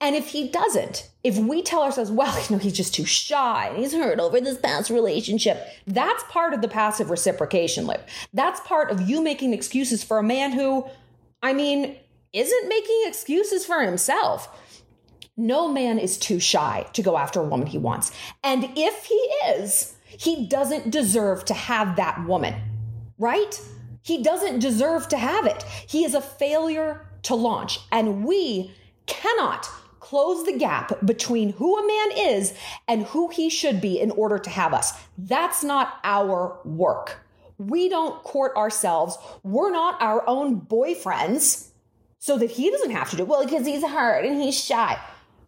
And 0.00 0.16
if 0.16 0.28
he 0.28 0.48
doesn't, 0.48 1.10
if 1.22 1.36
we 1.38 1.62
tell 1.62 1.82
ourselves, 1.82 2.10
well, 2.10 2.34
you 2.48 2.56
know, 2.56 2.58
he's 2.58 2.76
just 2.76 2.94
too 2.94 3.04
shy 3.04 3.68
and 3.68 3.78
he's 3.78 3.92
hurt 3.92 4.18
over 4.18 4.40
this 4.40 4.58
past 4.58 4.90
relationship, 4.90 5.66
that's 5.86 6.24
part 6.24 6.54
of 6.54 6.62
the 6.62 6.68
passive 6.68 7.10
reciprocation 7.10 7.86
loop. 7.86 8.00
That's 8.32 8.60
part 8.60 8.90
of 8.90 9.02
you 9.02 9.22
making 9.22 9.52
excuses 9.52 10.02
for 10.02 10.18
a 10.18 10.22
man 10.22 10.52
who, 10.52 10.86
I 11.42 11.52
mean, 11.52 11.96
isn't 12.32 12.68
making 12.68 13.02
excuses 13.06 13.64
for 13.64 13.82
himself. 13.82 14.48
No 15.36 15.68
man 15.68 15.98
is 15.98 16.16
too 16.16 16.40
shy 16.40 16.86
to 16.94 17.02
go 17.02 17.18
after 17.18 17.40
a 17.40 17.44
woman 17.44 17.66
he 17.66 17.78
wants. 17.78 18.10
And 18.42 18.70
if 18.74 19.04
he 19.04 19.14
is, 19.54 19.94
he 20.08 20.46
doesn't 20.46 20.90
deserve 20.90 21.44
to 21.46 21.54
have 21.54 21.96
that 21.96 22.24
woman, 22.26 22.54
right? 23.18 23.60
He 24.02 24.22
doesn't 24.22 24.60
deserve 24.60 25.08
to 25.08 25.18
have 25.18 25.44
it. 25.44 25.62
He 25.62 26.04
is 26.04 26.14
a 26.14 26.22
failure 26.22 27.06
to 27.24 27.34
launch. 27.34 27.80
And 27.92 28.24
we 28.24 28.72
cannot 29.06 29.68
close 30.00 30.46
the 30.46 30.56
gap 30.56 31.04
between 31.04 31.52
who 31.54 31.76
a 31.76 31.86
man 31.86 32.28
is 32.34 32.54
and 32.88 33.04
who 33.06 33.28
he 33.28 33.50
should 33.50 33.80
be 33.80 34.00
in 34.00 34.12
order 34.12 34.38
to 34.38 34.48
have 34.48 34.72
us. 34.72 34.92
That's 35.18 35.64
not 35.64 35.98
our 36.04 36.60
work. 36.64 37.26
We 37.58 37.88
don't 37.88 38.22
court 38.22 38.56
ourselves. 38.56 39.18
We're 39.42 39.72
not 39.72 40.00
our 40.00 40.22
own 40.28 40.60
boyfriends 40.60 41.70
so 42.20 42.38
that 42.38 42.52
he 42.52 42.70
doesn't 42.70 42.92
have 42.92 43.10
to 43.10 43.16
do 43.16 43.22
it. 43.24 43.28
Well, 43.28 43.44
because 43.44 43.66
he's 43.66 43.84
hurt 43.84 44.24
and 44.24 44.40
he's 44.40 44.58
shy. 44.58 44.98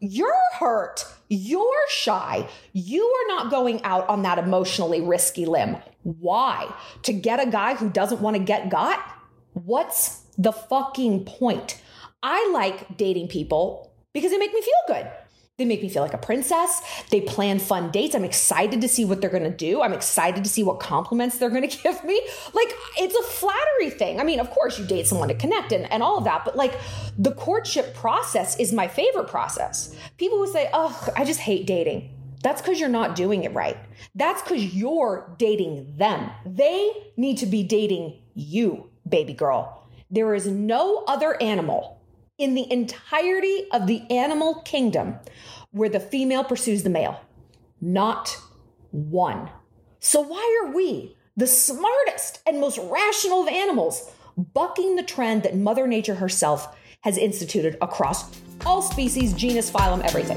You're 0.00 0.33
hurt. 0.59 1.05
You're 1.28 1.88
shy. 1.88 2.49
You 2.73 3.05
are 3.05 3.35
not 3.35 3.50
going 3.50 3.83
out 3.85 4.09
on 4.09 4.23
that 4.23 4.38
emotionally 4.38 5.00
risky 5.00 5.45
limb. 5.45 5.76
Why? 6.02 6.73
To 7.02 7.12
get 7.12 7.47
a 7.47 7.50
guy 7.50 7.75
who 7.75 7.90
doesn't 7.90 8.21
want 8.21 8.37
to 8.37 8.43
get 8.43 8.71
got? 8.71 9.00
What's 9.52 10.23
the 10.38 10.52
fucking 10.52 11.25
point? 11.25 11.81
I 12.23 12.50
like 12.52 12.97
dating 12.97 13.28
people 13.28 13.93
because 14.14 14.31
they 14.31 14.38
make 14.38 14.52
me 14.52 14.62
feel 14.62 14.97
good. 14.97 15.11
They 15.59 15.64
make 15.64 15.83
me 15.83 15.88
feel 15.88 16.02
like 16.02 16.14
a 16.14 16.19
princess. 16.19 16.81
They 17.11 17.21
plan 17.21 17.59
fun 17.59 17.90
dates. 17.90 18.14
I'm 18.14 18.25
excited 18.25 18.81
to 18.81 18.88
see 18.88 19.05
what 19.05 19.21
they're 19.21 19.28
going 19.28 19.43
to 19.43 19.50
do. 19.50 19.83
I'm 19.83 19.93
excited 19.93 20.45
to 20.45 20.50
see 20.50 20.62
what 20.62 20.78
compliments 20.78 21.38
they're 21.38 21.50
going 21.50 21.69
to 21.69 21.83
give 21.83 22.05
me. 22.05 22.23
Like, 22.55 22.73
it's 22.97 23.08
a 23.99 24.05
flattery 24.05 24.14
thing. 24.14 24.21
I 24.21 24.25
mean, 24.25 24.40
of 24.40 24.50
course, 24.50 24.78
you 24.78 24.85
date 24.85 25.07
someone 25.07 25.28
to 25.28 25.35
connect 25.35 25.73
and, 25.73 25.90
and 25.93 26.02
all 26.02 26.19
of 26.19 26.25
that, 26.25 26.45
but 26.45 26.57
like 26.57 26.78
the 27.19 27.33
courtship 27.33 27.95
process 27.95 28.59
is 28.59 28.73
my 28.73 28.88
favorite 28.88 29.28
process. 29.28 29.95
People 30.17 30.38
would 30.40 30.52
say, 30.52 30.71
oh, 30.73 31.09
I 31.17 31.25
just 31.25 31.40
hate 31.40 31.67
dating. 31.67 32.11
That's 32.43 32.62
because 32.62 32.78
you're 32.78 32.88
not 32.88 33.17
doing 33.17 33.45
it 33.45 33.52
right. 33.52 33.76
That's 34.14 34.43
because 34.43 34.75
you're 34.75 35.35
dating 35.38 35.95
them. 35.97 36.31
They 36.47 36.90
need 37.17 37.38
to 37.38 37.47
be 37.47 37.64
dating 37.64 38.21
you, 38.35 38.90
baby 39.09 39.35
girl. 39.35 39.88
There 40.11 40.35
is 40.35 40.47
no 40.47 41.05
other 41.07 41.40
animal 41.43 42.00
in 42.38 42.55
the 42.55 42.71
entirety 42.73 43.67
of 43.73 43.87
the 43.87 44.02
animal 44.11 44.62
kingdom 44.62 45.17
where 45.73 45.88
the 45.88 46.00
female 46.00 46.45
pursues 46.45 46.85
the 46.85 46.90
male. 46.90 47.21
Not 47.81 48.38
one. 48.93 49.50
So, 50.00 50.21
why 50.21 50.62
are 50.62 50.73
we, 50.73 51.17
the 51.38 51.47
smartest 51.47 52.40
and 52.49 52.61
most 52.61 52.80
rational 52.90 53.42
of 53.42 53.49
animals, 53.49 54.11
bucking 54.37 54.97
the 54.97 55.04
trend 55.04 55.45
that 55.45 55.57
Mother 55.57 55.87
Nature 55.87 56.16
herself 56.16 56.76
has 57.02 57.16
instituted 57.16 57.78
across 57.80 58.28
all 58.66 58.83
species, 58.83 59.33
genus, 59.35 59.71
phylum, 59.71 60.04
everything? 60.04 60.37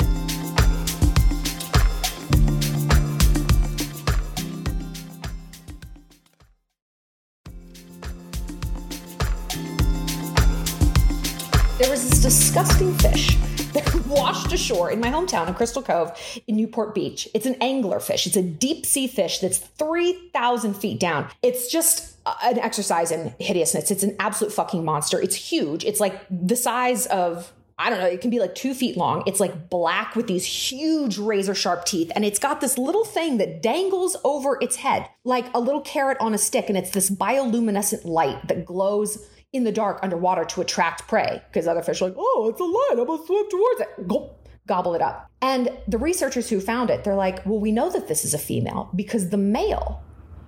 There 11.80 11.90
was 11.90 12.08
this 12.08 12.22
disgusting 12.22 12.94
fish 13.00 13.40
that 13.74 13.94
washed 14.08 14.52
ashore 14.52 14.92
in 14.92 15.00
my 15.00 15.10
hometown 15.10 15.48
in 15.48 15.54
Crystal 15.54 15.82
Cove 15.82 16.12
in 16.48 16.56
Newport 16.56 16.94
Beach. 16.94 17.28
It's 17.34 17.46
an 17.46 17.56
angler 17.62 18.00
fish. 18.00 18.28
It's 18.28 18.36
a 18.36 18.44
deep 18.44 18.86
sea 18.86 19.08
fish 19.08 19.40
that's 19.40 19.58
3,000 19.58 20.74
feet 20.76 21.00
down. 21.00 21.28
It's 21.42 21.72
just 21.72 22.18
an 22.44 22.60
exercise 22.60 23.12
in 23.12 23.34
hideousness. 23.40 23.92
It's 23.92 24.04
an 24.04 24.16
absolute 24.20 24.54
fucking 24.54 24.86
monster. 24.86 25.22
It's 25.22 25.36
huge. 25.36 25.84
It's 25.86 26.00
like 26.00 26.22
the 26.30 26.56
size 26.56 27.06
of 27.08 27.52
I 27.82 27.90
don't 27.90 27.98
know, 27.98 28.06
it 28.06 28.22
can 28.22 28.30
be 28.30 28.38
like 28.38 28.54
two 28.54 28.76
feet 28.76 28.96
long. 28.96 29.24
It's 29.26 29.40
like 29.40 29.68
black 29.72 30.16
with 30.16 30.28
these 30.28 30.46
huge 30.46 31.18
razor 31.18 31.56
sharp 31.56 31.84
teeth. 31.84 32.12
And 32.14 32.24
it's 32.24 32.38
got 32.38 32.62
this 32.62 32.78
little 32.78 33.04
thing 33.04 33.38
that 33.38 33.64
dangles 33.64 34.16
over 34.24 34.60
its 34.62 34.76
head 34.76 35.10
like 35.24 35.52
a 35.56 35.60
little 35.60 35.82
carrot 35.82 36.20
on 36.20 36.36
a 36.36 36.38
stick. 36.38 36.70
And 36.70 36.78
it's 36.78 36.92
this 36.92 37.10
bioluminescent 37.10 38.06
light 38.06 38.48
that 38.50 38.66
glows 38.66 39.28
in 39.54 39.64
the 39.64 39.72
dark 39.72 40.00
underwater 40.02 40.46
to 40.46 40.62
attract 40.62 41.08
prey 41.08 41.42
because 41.48 41.68
other 41.68 41.82
fish 41.82 42.02
are 42.02 42.06
like, 42.06 42.16
oh, 42.18 42.48
it's 42.50 42.62
a 42.62 42.64
light. 42.64 42.90
I'm 42.92 43.06
going 43.06 43.20
to 43.20 43.26
swim 43.26 43.50
towards 43.50 43.82
it. 43.82 44.08
Go, 44.08 44.36
gobble 44.68 44.94
it 44.96 45.02
up. 45.02 45.30
And 45.42 45.70
the 45.88 45.98
researchers 45.98 46.50
who 46.50 46.60
found 46.60 46.90
it, 46.90 47.04
they're 47.04 47.16
like, 47.16 47.46
well, 47.46 47.60
we 47.60 47.72
know 47.72 47.90
that 47.90 48.08
this 48.08 48.24
is 48.24 48.34
a 48.34 48.38
female 48.38 48.90
because 48.96 49.30
the 49.30 49.38
male, 49.38 50.02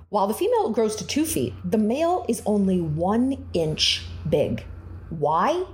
while 0.09 0.27
the 0.27 0.33
female 0.33 0.69
grows 0.69 0.95
to 0.97 1.07
two 1.07 1.25
feet, 1.25 1.53
the 1.65 1.77
male 1.77 2.25
is 2.29 2.41
only 2.45 2.79
one 2.79 3.45
inch 3.53 4.05
big. 4.29 4.63
Why? 5.09 5.65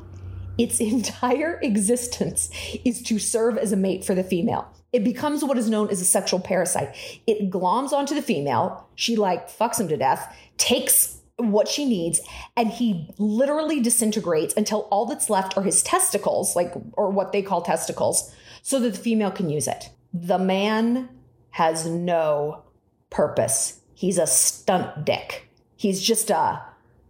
Its 0.57 0.79
entire 0.79 1.59
existence 1.61 2.49
is 2.83 3.01
to 3.03 3.19
serve 3.19 3.57
as 3.57 3.71
a 3.71 3.77
mate 3.77 4.03
for 4.03 4.15
the 4.15 4.23
female. 4.23 4.73
It 4.91 5.03
becomes 5.03 5.43
what 5.43 5.59
is 5.59 5.69
known 5.69 5.89
as 5.89 6.01
a 6.01 6.05
sexual 6.05 6.39
parasite. 6.39 6.95
It 7.27 7.51
gloms 7.51 7.91
onto 7.91 8.15
the 8.15 8.23
female. 8.23 8.87
She 8.95 9.15
like 9.15 9.47
fucks 9.47 9.79
him 9.79 9.87
to 9.89 9.97
death, 9.97 10.35
takes 10.57 11.18
what 11.39 11.67
she 11.67 11.85
needs 11.85 12.19
and 12.55 12.69
he 12.69 13.09
literally 13.17 13.79
disintegrates 13.79 14.53
until 14.55 14.81
all 14.91 15.05
that's 15.05 15.29
left 15.29 15.57
are 15.57 15.63
his 15.63 15.81
testicles 15.81 16.55
like 16.55 16.73
or 16.93 17.09
what 17.09 17.31
they 17.31 17.41
call 17.41 17.61
testicles 17.61 18.33
so 18.61 18.79
that 18.79 18.93
the 18.93 18.99
female 18.99 19.31
can 19.31 19.49
use 19.49 19.67
it. 19.67 19.89
The 20.13 20.37
man 20.37 21.09
has 21.51 21.85
no 21.85 22.63
purpose. 23.09 23.79
He's 23.93 24.17
a 24.17 24.27
stunt 24.27 25.05
dick. 25.05 25.49
He's 25.75 26.01
just 26.01 26.29
a 26.29 26.61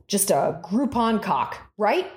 just 0.07 0.31
a 0.31 0.59
groupon 0.63 1.21
cock 1.21 1.57
right? 1.77 2.12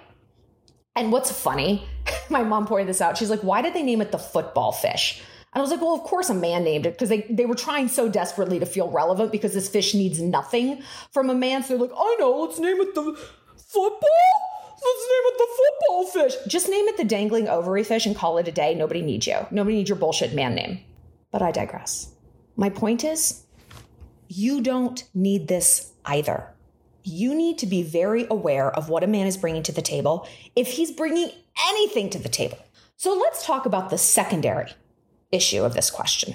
And 0.95 1.11
what's 1.11 1.33
funny 1.33 1.87
my 2.31 2.43
mom 2.43 2.67
pointed 2.67 2.89
this 2.89 3.01
out. 3.01 3.17
She's 3.17 3.31
like 3.31 3.43
why 3.43 3.63
did 3.63 3.75
they 3.75 3.83
name 3.83 4.01
it 4.01 4.13
the 4.13 4.19
football 4.19 4.73
fish 4.73 5.23
and 5.55 5.61
I 5.61 5.63
was 5.63 5.71
like, 5.71 5.83
well, 5.83 5.95
of 5.95 6.03
course 6.03 6.31
a 6.31 6.35
man 6.35 6.65
named 6.65 6.87
it 6.87 6.95
because 6.95 7.11
they, 7.11 7.27
they 7.29 7.45
were 7.45 7.55
trying 7.55 7.89
so 7.89 8.09
desperately 8.09 8.59
to 8.59 8.67
feel 8.67 8.91
relevant 8.91 9.31
because 9.31 9.53
this 9.53 9.69
fish 9.69 9.93
needs 9.93 10.21
nothing 10.21 10.83
from 11.11 11.29
a 11.29 11.35
man. 11.35 11.63
So 11.63 11.77
they're 11.77 11.89
like, 11.89 11.97
I 11.97 12.17
know, 12.19 12.41
let's 12.41 12.59
name 12.59 12.81
it 12.81 12.95
the 12.95 13.03
football. 13.03 14.09
Let's 14.85 15.09
name 15.11 15.25
it 15.27 15.39
the 15.39 15.49
football 15.57 16.07
fish. 16.07 16.35
Just 16.49 16.69
name 16.71 16.89
it 16.89 16.97
the 16.97 17.05
dangling 17.05 17.49
ovary 17.49 17.85
fish 17.85 18.07
and 18.07 18.17
call 18.17 18.39
it 18.39 18.49
a 18.49 18.53
day. 18.53 18.75
Nobody 18.75 19.03
needs 19.03 19.27
you. 19.27 19.47
Nobody 19.51 19.77
needs 19.77 19.91
your 19.91 19.99
bullshit 19.99 20.35
man 20.35 20.55
name. 20.55 20.81
But 21.31 21.43
I 21.43 21.53
digress. 21.53 22.11
My 22.57 22.71
point 22.71 23.05
is, 23.05 23.45
you 24.29 24.63
don't 24.63 25.05
need 25.15 25.49
this 25.49 25.93
either. 26.07 26.49
You 27.05 27.35
need 27.35 27.59
to 27.59 27.67
be 27.67 27.83
very 27.83 28.27
aware 28.31 28.71
of 28.71 28.89
what 28.89 29.05
a 29.05 29.07
man 29.07 29.27
is 29.27 29.37
bringing 29.37 29.63
to 29.65 29.73
the 29.73 29.83
table 29.83 30.27
if 30.57 30.69
he's 30.69 30.91
bringing 30.91 31.31
anything 31.69 32.09
to 32.11 32.19
the 32.19 32.29
table. 32.29 32.59
So 32.97 33.13
let's 33.13 33.45
talk 33.45 33.67
about 33.67 33.91
the 33.91 33.99
secondary 33.99 34.73
issue 35.33 35.65
of 35.65 35.75
this 35.75 35.91
question. 35.91 36.35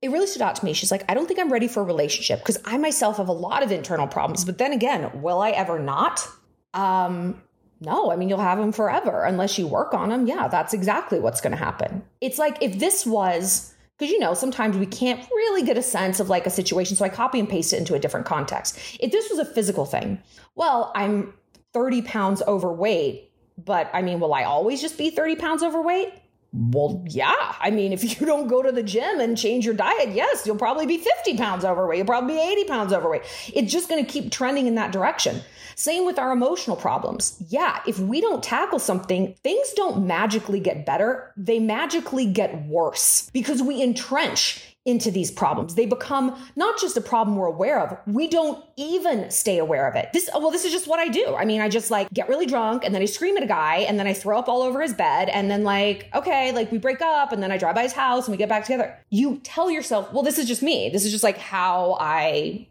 It 0.00 0.10
really 0.10 0.26
stood 0.26 0.42
out 0.42 0.56
to 0.56 0.64
me. 0.64 0.72
She's 0.72 0.90
like, 0.90 1.04
I 1.08 1.14
don't 1.14 1.26
think 1.26 1.40
I'm 1.40 1.52
ready 1.52 1.68
for 1.68 1.80
a 1.80 1.84
relationship 1.84 2.40
because 2.40 2.58
I 2.64 2.78
myself 2.78 3.16
have 3.18 3.28
a 3.28 3.32
lot 3.32 3.62
of 3.62 3.72
internal 3.72 4.06
problems. 4.06 4.44
But 4.44 4.58
then 4.58 4.72
again, 4.72 5.22
will 5.22 5.40
I 5.40 5.50
ever 5.50 5.78
not? 5.78 6.26
Um, 6.72 7.42
no, 7.80 8.10
I 8.10 8.16
mean, 8.16 8.28
you'll 8.28 8.38
have 8.38 8.58
them 8.58 8.72
forever 8.72 9.24
unless 9.24 9.58
you 9.58 9.66
work 9.66 9.94
on 9.94 10.08
them. 10.08 10.26
Yeah, 10.26 10.48
that's 10.48 10.72
exactly 10.72 11.20
what's 11.20 11.40
going 11.40 11.52
to 11.52 11.58
happen. 11.58 12.02
It's 12.20 12.38
like 12.38 12.58
if 12.60 12.78
this 12.78 13.06
was, 13.06 13.74
because 13.96 14.12
you 14.12 14.18
know, 14.18 14.34
sometimes 14.34 14.76
we 14.76 14.86
can't 14.86 15.20
really 15.30 15.64
get 15.64 15.76
a 15.76 15.82
sense 15.82 16.20
of 16.20 16.28
like 16.28 16.46
a 16.46 16.50
situation. 16.50 16.96
So 16.96 17.04
I 17.04 17.08
copy 17.08 17.38
and 17.38 17.48
paste 17.48 17.72
it 17.72 17.78
into 17.78 17.94
a 17.94 17.98
different 17.98 18.26
context. 18.26 18.78
If 19.00 19.12
this 19.12 19.28
was 19.30 19.38
a 19.38 19.44
physical 19.44 19.84
thing, 19.84 20.20
well, 20.54 20.92
I'm 20.94 21.34
30 21.72 22.02
pounds 22.02 22.42
overweight, 22.42 23.30
but 23.64 23.90
I 23.92 24.02
mean, 24.02 24.20
will 24.20 24.34
I 24.34 24.44
always 24.44 24.80
just 24.80 24.98
be 24.98 25.10
30 25.10 25.36
pounds 25.36 25.62
overweight? 25.62 26.12
Well, 26.52 27.04
yeah. 27.08 27.54
I 27.60 27.70
mean, 27.70 27.92
if 27.92 28.02
you 28.20 28.26
don't 28.26 28.48
go 28.48 28.62
to 28.62 28.72
the 28.72 28.82
gym 28.82 29.20
and 29.20 29.36
change 29.36 29.64
your 29.64 29.74
diet, 29.74 30.10
yes, 30.10 30.46
you'll 30.46 30.56
probably 30.56 30.86
be 30.86 30.98
50 30.98 31.36
pounds 31.36 31.64
overweight. 31.64 31.98
You'll 31.98 32.06
probably 32.06 32.34
be 32.34 32.40
80 32.40 32.64
pounds 32.64 32.92
overweight. 32.92 33.22
It's 33.54 33.72
just 33.72 33.88
going 33.88 34.04
to 34.04 34.10
keep 34.10 34.32
trending 34.32 34.66
in 34.66 34.74
that 34.76 34.92
direction. 34.92 35.40
Same 35.74 36.04
with 36.04 36.18
our 36.18 36.32
emotional 36.32 36.76
problems. 36.76 37.40
Yeah, 37.48 37.80
if 37.86 38.00
we 38.00 38.20
don't 38.20 38.42
tackle 38.42 38.80
something, 38.80 39.34
things 39.44 39.72
don't 39.76 40.06
magically 40.06 40.58
get 40.58 40.84
better. 40.84 41.32
They 41.36 41.60
magically 41.60 42.26
get 42.26 42.66
worse 42.66 43.30
because 43.32 43.62
we 43.62 43.80
entrench 43.80 44.76
into 44.88 45.10
these 45.10 45.30
problems. 45.30 45.74
They 45.74 45.84
become 45.84 46.34
not 46.56 46.80
just 46.80 46.96
a 46.96 47.00
problem 47.02 47.36
we're 47.36 47.46
aware 47.46 47.78
of. 47.78 47.98
We 48.06 48.26
don't 48.26 48.64
even 48.76 49.30
stay 49.30 49.58
aware 49.58 49.86
of 49.86 49.94
it. 49.94 50.08
This, 50.14 50.30
oh, 50.32 50.40
well, 50.40 50.50
this 50.50 50.64
is 50.64 50.72
just 50.72 50.88
what 50.88 50.98
I 50.98 51.08
do. 51.08 51.36
I 51.36 51.44
mean, 51.44 51.60
I 51.60 51.68
just 51.68 51.90
like 51.90 52.10
get 52.10 52.28
really 52.28 52.46
drunk 52.46 52.84
and 52.84 52.94
then 52.94 53.02
I 53.02 53.04
scream 53.04 53.36
at 53.36 53.42
a 53.42 53.46
guy 53.46 53.80
and 53.80 53.98
then 53.98 54.06
I 54.06 54.14
throw 54.14 54.38
up 54.38 54.48
all 54.48 54.62
over 54.62 54.80
his 54.80 54.94
bed 54.94 55.28
and 55.28 55.50
then 55.50 55.62
like, 55.62 56.08
okay, 56.14 56.52
like 56.52 56.72
we 56.72 56.78
break 56.78 57.02
up 57.02 57.32
and 57.32 57.42
then 57.42 57.52
I 57.52 57.58
drive 57.58 57.74
by 57.74 57.82
his 57.82 57.92
house 57.92 58.26
and 58.26 58.32
we 58.32 58.38
get 58.38 58.48
back 58.48 58.64
together. 58.64 58.98
You 59.10 59.40
tell 59.44 59.70
yourself, 59.70 60.10
well, 60.10 60.22
this 60.22 60.38
is 60.38 60.48
just 60.48 60.62
me. 60.62 60.88
This 60.88 61.04
is 61.04 61.12
just 61.12 61.22
like 61.22 61.36
how 61.36 61.98
I 62.00 62.66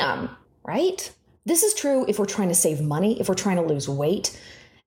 am, 0.00 0.30
right? 0.64 1.12
This 1.44 1.62
is 1.62 1.74
true 1.74 2.06
if 2.08 2.18
we're 2.18 2.24
trying 2.24 2.48
to 2.48 2.54
save 2.54 2.80
money, 2.80 3.20
if 3.20 3.28
we're 3.28 3.34
trying 3.34 3.56
to 3.56 3.62
lose 3.62 3.86
weight, 3.86 4.40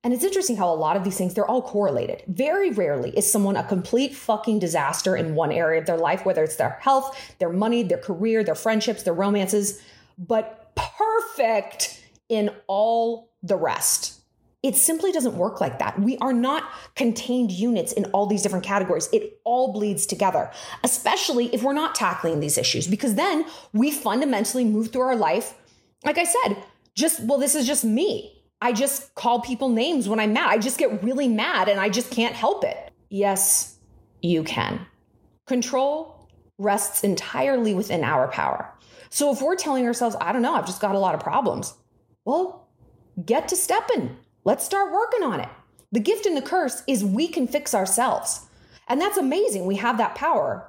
and 0.04 0.14
it's 0.14 0.24
interesting 0.24 0.58
how 0.58 0.72
a 0.72 0.76
lot 0.76 0.98
of 0.98 1.04
these 1.06 1.18
things, 1.18 1.34
they're 1.34 1.50
all 1.50 1.62
correlated. 1.62 2.24
Very 2.28 2.72
rarely 2.72 3.12
is 3.18 3.32
someone 3.32 3.56
a 3.56 3.64
complete 3.64 4.14
fucking 4.14 4.60
disaster 4.60 5.16
in 5.16 5.34
one 5.34 5.52
area 5.52 5.80
of 5.80 5.86
their 5.86 5.98
life, 5.98 6.26
whether 6.26 6.44
it's 6.44 6.58
their 6.58 6.78
health, 6.82 7.18
their 7.40 7.52
money, 7.52 7.84
their 7.84 7.98
career, 7.98 8.44
their 8.44 8.56
friendships, 8.56 9.04
their 9.04 9.14
romances, 9.14 9.82
but 10.18 10.76
perfect 10.76 12.04
in 12.28 12.50
all 12.68 13.32
the 13.44 13.56
rest. 13.56 14.20
It 14.62 14.76
simply 14.76 15.12
doesn't 15.12 15.38
work 15.38 15.60
like 15.60 15.80
that. 15.80 16.00
We 16.00 16.18
are 16.18 16.34
not 16.34 16.64
contained 16.96 17.52
units 17.52 17.92
in 17.92 18.06
all 18.06 18.26
these 18.26 18.42
different 18.42 18.64
categories. 18.66 19.10
It 19.12 19.40
all 19.44 19.74
bleeds 19.74 20.06
together, 20.06 20.52
especially 20.84 21.54
if 21.54 21.64
we're 21.64 21.74
not 21.74 21.96
tackling 21.96 22.40
these 22.40 22.58
issues, 22.58 22.88
because 22.88 23.16
then 23.16 23.46
we 23.74 23.92
fundamentally 23.92 24.64
move 24.64 24.92
through 24.92 25.02
our 25.02 25.16
life, 25.18 25.54
like 26.06 26.18
I 26.18 26.24
said, 26.24 26.64
just, 26.96 27.22
well, 27.24 27.40
this 27.40 27.56
is 27.56 27.68
just 27.68 27.84
me 27.84 28.33
I 28.64 28.72
just 28.72 29.14
call 29.14 29.42
people 29.42 29.68
names 29.68 30.08
when 30.08 30.22
I'm 30.22 30.32
mad. 30.32 30.50
I 30.50 30.58
just 30.58 30.78
get 30.78 31.04
really 31.04 31.28
mad 31.28 31.68
and 31.68 31.82
I 31.82 31.90
just 31.90 32.10
can't 32.10 32.34
help 32.34 32.64
it. 32.64 32.94
Yes, 33.10 33.78
you 34.22 34.42
can. 34.46 34.86
Control 35.46 36.30
rests 36.58 37.04
entirely 37.04 37.74
within 37.74 38.06
our 38.06 38.30
power. 38.30 38.74
So 39.10 39.34
if 39.34 39.42
we're 39.42 39.58
telling 39.58 39.86
ourselves, 39.86 40.16
I 40.22 40.32
don't 40.32 40.42
know, 40.42 40.56
I've 40.56 40.66
just 40.66 40.80
got 40.80 40.96
a 40.96 41.00
lot 41.00 41.14
of 41.14 41.20
problems, 41.20 41.74
well, 42.24 42.70
get 43.26 43.50
to 43.50 43.58
stepping. 43.58 44.16
Let's 44.46 44.64
start 44.64 44.94
working 44.94 45.24
on 45.24 45.42
it. 45.42 45.50
The 45.92 46.00
gift 46.00 46.26
and 46.26 46.38
the 46.38 46.42
curse 46.42 46.84
is 46.88 47.04
we 47.04 47.28
can 47.28 47.48
fix 47.48 47.76
ourselves. 47.76 48.48
And 48.88 49.02
that's 49.02 49.18
amazing. 49.18 49.66
We 49.66 49.76
have 49.76 49.98
that 49.98 50.16
power. 50.16 50.66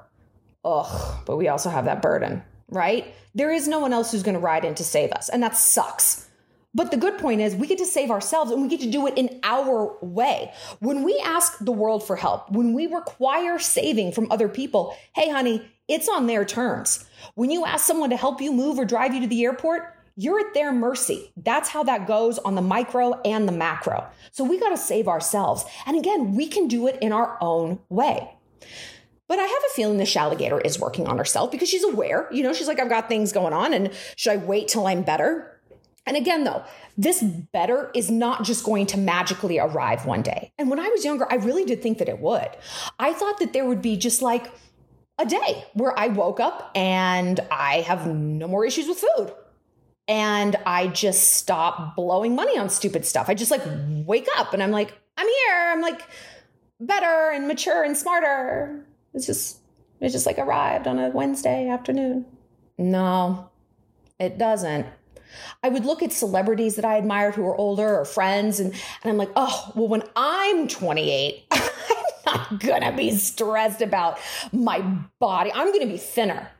Ugh, 0.64 1.22
but 1.24 1.36
we 1.36 1.46
also 1.46 1.70
have 1.70 1.84
that 1.84 2.02
burden, 2.02 2.42
right? 2.68 3.14
There 3.36 3.52
is 3.52 3.68
no 3.68 3.78
one 3.78 3.92
else 3.92 4.10
who's 4.10 4.24
going 4.24 4.34
to 4.34 4.40
ride 4.40 4.64
in 4.64 4.74
to 4.74 4.84
save 4.84 5.12
us. 5.12 5.28
And 5.28 5.40
that 5.44 5.56
sucks. 5.56 6.28
But 6.74 6.90
the 6.90 6.96
good 6.96 7.18
point 7.18 7.40
is, 7.40 7.54
we 7.54 7.66
get 7.66 7.78
to 7.78 7.86
save 7.86 8.10
ourselves 8.10 8.50
and 8.50 8.60
we 8.60 8.68
get 8.68 8.80
to 8.80 8.90
do 8.90 9.06
it 9.06 9.16
in 9.16 9.40
our 9.44 9.96
way. 10.02 10.52
When 10.80 11.04
we 11.04 11.20
ask 11.24 11.58
the 11.58 11.72
world 11.72 12.04
for 12.04 12.16
help, 12.16 12.50
when 12.50 12.72
we 12.72 12.86
require 12.86 13.58
saving 13.58 14.12
from 14.12 14.30
other 14.32 14.48
people, 14.48 14.96
hey, 15.14 15.30
honey, 15.30 15.70
it's 15.86 16.08
on 16.08 16.26
their 16.26 16.44
terms. 16.44 17.04
When 17.34 17.50
you 17.50 17.64
ask 17.64 17.86
someone 17.86 18.10
to 18.10 18.16
help 18.16 18.40
you 18.40 18.52
move 18.52 18.78
or 18.78 18.84
drive 18.84 19.14
you 19.14 19.20
to 19.20 19.26
the 19.26 19.44
airport, 19.44 19.94
you're 20.16 20.40
at 20.40 20.54
their 20.54 20.72
mercy. 20.72 21.32
That's 21.36 21.68
how 21.68 21.84
that 21.84 22.06
goes 22.06 22.38
on 22.38 22.54
the 22.54 22.62
micro 22.62 23.20
and 23.22 23.48
the 23.48 23.52
macro. 23.52 24.06
So 24.32 24.44
we 24.44 24.58
got 24.58 24.70
to 24.70 24.76
save 24.76 25.08
ourselves. 25.08 25.64
And 25.86 25.96
again, 25.98 26.34
we 26.34 26.46
can 26.46 26.68
do 26.68 26.86
it 26.86 26.98
in 27.00 27.12
our 27.12 27.36
own 27.40 27.80
way. 27.88 28.30
But 29.26 29.38
I 29.38 29.44
have 29.44 29.62
a 29.70 29.74
feeling 29.74 29.98
the 29.98 30.04
Shalligator 30.04 30.64
is 30.64 30.78
working 30.78 31.06
on 31.06 31.18
herself 31.18 31.50
because 31.50 31.68
she's 31.68 31.82
aware. 31.82 32.28
You 32.30 32.42
know, 32.42 32.52
she's 32.52 32.68
like, 32.68 32.78
I've 32.78 32.88
got 32.88 33.08
things 33.08 33.32
going 33.32 33.52
on, 33.52 33.72
and 33.72 33.90
should 34.16 34.32
I 34.32 34.36
wait 34.36 34.68
till 34.68 34.86
I'm 34.86 35.02
better? 35.02 35.53
And 36.06 36.16
again, 36.16 36.44
though, 36.44 36.64
this 36.98 37.22
better 37.22 37.90
is 37.94 38.10
not 38.10 38.44
just 38.44 38.64
going 38.64 38.86
to 38.86 38.98
magically 38.98 39.58
arrive 39.58 40.04
one 40.04 40.22
day. 40.22 40.52
And 40.58 40.68
when 40.68 40.78
I 40.78 40.88
was 40.88 41.04
younger, 41.04 41.26
I 41.30 41.36
really 41.36 41.64
did 41.64 41.82
think 41.82 41.98
that 41.98 42.08
it 42.08 42.18
would. 42.20 42.48
I 42.98 43.12
thought 43.12 43.38
that 43.38 43.52
there 43.52 43.64
would 43.64 43.80
be 43.80 43.96
just 43.96 44.20
like 44.20 44.52
a 45.18 45.24
day 45.24 45.64
where 45.74 45.98
I 45.98 46.08
woke 46.08 46.40
up 46.40 46.70
and 46.74 47.40
I 47.50 47.80
have 47.82 48.06
no 48.06 48.46
more 48.46 48.66
issues 48.66 48.86
with 48.88 49.02
food. 49.16 49.32
And 50.06 50.56
I 50.66 50.88
just 50.88 51.32
stop 51.32 51.96
blowing 51.96 52.34
money 52.34 52.58
on 52.58 52.68
stupid 52.68 53.06
stuff. 53.06 53.30
I 53.30 53.34
just 53.34 53.50
like 53.50 53.62
wake 54.06 54.28
up 54.36 54.52
and 54.52 54.62
I'm 54.62 54.70
like, 54.70 54.92
I'm 55.16 55.26
here. 55.26 55.70
I'm 55.70 55.80
like 55.80 56.02
better 56.78 57.30
and 57.32 57.48
mature 57.48 57.82
and 57.82 57.96
smarter. 57.96 58.84
It's 59.14 59.24
just, 59.24 59.58
it 60.00 60.10
just 60.10 60.26
like 60.26 60.38
arrived 60.38 60.86
on 60.86 60.98
a 60.98 61.08
Wednesday 61.08 61.68
afternoon. 61.68 62.26
No, 62.76 63.48
it 64.18 64.36
doesn't. 64.36 64.86
I 65.62 65.68
would 65.68 65.84
look 65.84 66.02
at 66.02 66.12
celebrities 66.12 66.76
that 66.76 66.84
I 66.84 66.96
admired 66.96 67.34
who 67.34 67.42
were 67.42 67.56
older 67.56 67.98
or 67.98 68.04
friends, 68.04 68.60
and, 68.60 68.72
and 68.72 69.10
I'm 69.10 69.16
like, 69.16 69.30
oh, 69.36 69.72
well, 69.74 69.88
when 69.88 70.02
I'm 70.16 70.68
28, 70.68 71.44
I'm 71.50 71.62
not 72.26 72.60
gonna 72.60 72.96
be 72.96 73.10
stressed 73.12 73.82
about 73.82 74.18
my 74.52 74.80
body. 75.18 75.50
I'm 75.52 75.72
gonna 75.72 75.86
be 75.86 75.98
thinner. 75.98 76.50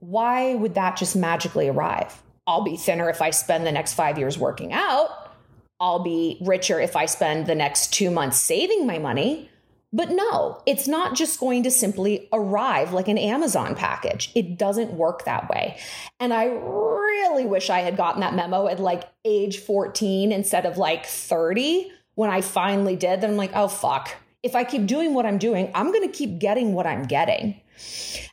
Why 0.00 0.54
would 0.54 0.74
that 0.74 0.96
just 0.96 1.14
magically 1.14 1.68
arrive? 1.68 2.22
I'll 2.46 2.64
be 2.64 2.76
thinner 2.76 3.08
if 3.08 3.22
I 3.22 3.30
spend 3.30 3.66
the 3.66 3.72
next 3.72 3.94
five 3.94 4.18
years 4.18 4.36
working 4.36 4.72
out. 4.72 5.32
I'll 5.78 6.02
be 6.02 6.38
richer 6.40 6.80
if 6.80 6.96
I 6.96 7.06
spend 7.06 7.46
the 7.46 7.54
next 7.54 7.92
two 7.92 8.10
months 8.10 8.38
saving 8.38 8.86
my 8.86 8.98
money. 8.98 9.50
But 9.92 10.10
no, 10.10 10.62
it's 10.64 10.88
not 10.88 11.14
just 11.14 11.38
going 11.38 11.62
to 11.64 11.70
simply 11.70 12.28
arrive 12.32 12.92
like 12.92 13.08
an 13.08 13.18
Amazon 13.18 13.74
package. 13.74 14.32
It 14.34 14.56
doesn't 14.56 14.94
work 14.94 15.26
that 15.26 15.50
way. 15.50 15.78
And 16.18 16.32
I 16.32 16.46
really 16.46 17.44
wish 17.44 17.68
I 17.68 17.80
had 17.80 17.96
gotten 17.96 18.22
that 18.22 18.34
memo 18.34 18.68
at 18.68 18.80
like 18.80 19.04
age 19.24 19.58
14 19.58 20.32
instead 20.32 20.64
of 20.64 20.78
like 20.78 21.04
30 21.04 21.92
when 22.14 22.30
I 22.30 22.40
finally 22.40 22.96
did. 22.96 23.20
Then 23.20 23.30
I'm 23.30 23.36
like, 23.36 23.52
oh, 23.54 23.68
fuck. 23.68 24.14
If 24.42 24.56
I 24.56 24.64
keep 24.64 24.86
doing 24.86 25.12
what 25.12 25.26
I'm 25.26 25.38
doing, 25.38 25.70
I'm 25.74 25.92
going 25.92 26.08
to 26.08 26.14
keep 26.14 26.38
getting 26.38 26.72
what 26.72 26.86
I'm 26.86 27.04
getting. 27.04 27.60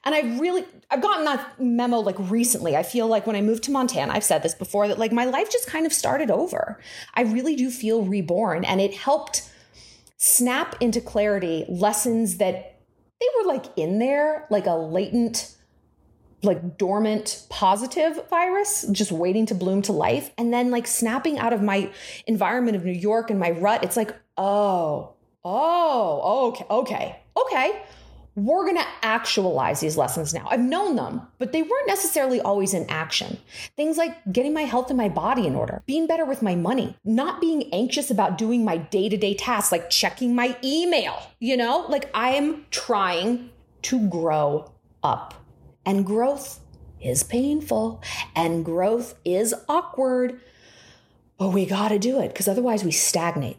And 0.05 0.15
I 0.15 0.21
really, 0.39 0.63
I've 0.89 1.01
gotten 1.01 1.25
that 1.25 1.59
memo 1.59 1.99
like 1.99 2.15
recently. 2.17 2.77
I 2.77 2.83
feel 2.83 3.07
like 3.07 3.27
when 3.27 3.35
I 3.35 3.41
moved 3.41 3.63
to 3.63 3.71
Montana, 3.71 4.13
I've 4.13 4.23
said 4.23 4.43
this 4.43 4.55
before, 4.55 4.87
that 4.87 4.97
like 4.97 5.11
my 5.11 5.25
life 5.25 5.51
just 5.51 5.67
kind 5.67 5.85
of 5.85 5.91
started 5.91 6.31
over. 6.31 6.79
I 7.15 7.23
really 7.23 7.55
do 7.55 7.69
feel 7.69 8.03
reborn 8.03 8.63
and 8.63 8.79
it 8.79 8.95
helped 8.95 9.49
snap 10.19 10.75
into 10.81 11.01
clarity 11.01 11.65
lessons 11.67 12.37
that 12.37 12.79
they 13.19 13.25
were 13.37 13.47
like 13.47 13.65
in 13.75 13.99
there, 13.99 14.45
like 14.49 14.67
a 14.67 14.75
latent, 14.75 15.55
like 16.43 16.77
dormant 16.77 17.45
positive 17.49 18.27
virus, 18.29 18.85
just 18.91 19.11
waiting 19.11 19.45
to 19.47 19.55
bloom 19.55 19.81
to 19.81 19.91
life. 19.91 20.31
And 20.37 20.53
then 20.53 20.71
like 20.71 20.87
snapping 20.87 21.39
out 21.39 21.53
of 21.53 21.61
my 21.61 21.89
environment 22.27 22.77
of 22.77 22.85
New 22.85 22.91
York 22.91 23.29
and 23.29 23.39
my 23.39 23.51
rut, 23.51 23.83
it's 23.83 23.97
like, 23.97 24.15
oh, 24.37 25.13
oh, 25.43 26.47
okay, 26.49 26.65
okay, 26.69 27.19
okay 27.37 27.81
we're 28.45 28.63
going 28.65 28.77
to 28.77 28.87
actualize 29.01 29.79
these 29.79 29.97
lessons 29.97 30.33
now. 30.33 30.47
I've 30.49 30.59
known 30.59 30.95
them, 30.95 31.21
but 31.37 31.51
they 31.51 31.61
weren't 31.61 31.87
necessarily 31.87 32.39
always 32.41 32.73
in 32.73 32.89
action. 32.89 33.37
Things 33.75 33.97
like 33.97 34.15
getting 34.31 34.53
my 34.53 34.63
health 34.63 34.89
and 34.89 34.97
my 34.97 35.09
body 35.09 35.47
in 35.47 35.55
order, 35.55 35.81
being 35.85 36.07
better 36.07 36.25
with 36.25 36.41
my 36.41 36.55
money, 36.55 36.95
not 37.03 37.41
being 37.41 37.73
anxious 37.73 38.11
about 38.11 38.37
doing 38.37 38.63
my 38.63 38.77
day 38.77 39.09
to 39.09 39.17
day 39.17 39.33
tasks, 39.33 39.71
like 39.71 39.89
checking 39.89 40.35
my 40.35 40.57
email, 40.63 41.21
you 41.39 41.57
know? 41.57 41.85
Like 41.89 42.09
I 42.13 42.31
am 42.31 42.65
trying 42.71 43.49
to 43.83 44.07
grow 44.09 44.71
up. 45.03 45.33
And 45.85 46.05
growth 46.05 46.59
is 47.01 47.23
painful 47.23 48.01
and 48.35 48.65
growth 48.65 49.15
is 49.23 49.53
awkward, 49.67 50.39
but 51.37 51.49
we 51.49 51.65
got 51.65 51.89
to 51.89 51.99
do 51.99 52.19
it 52.19 52.29
because 52.29 52.47
otherwise 52.47 52.83
we 52.83 52.91
stagnate. 52.91 53.57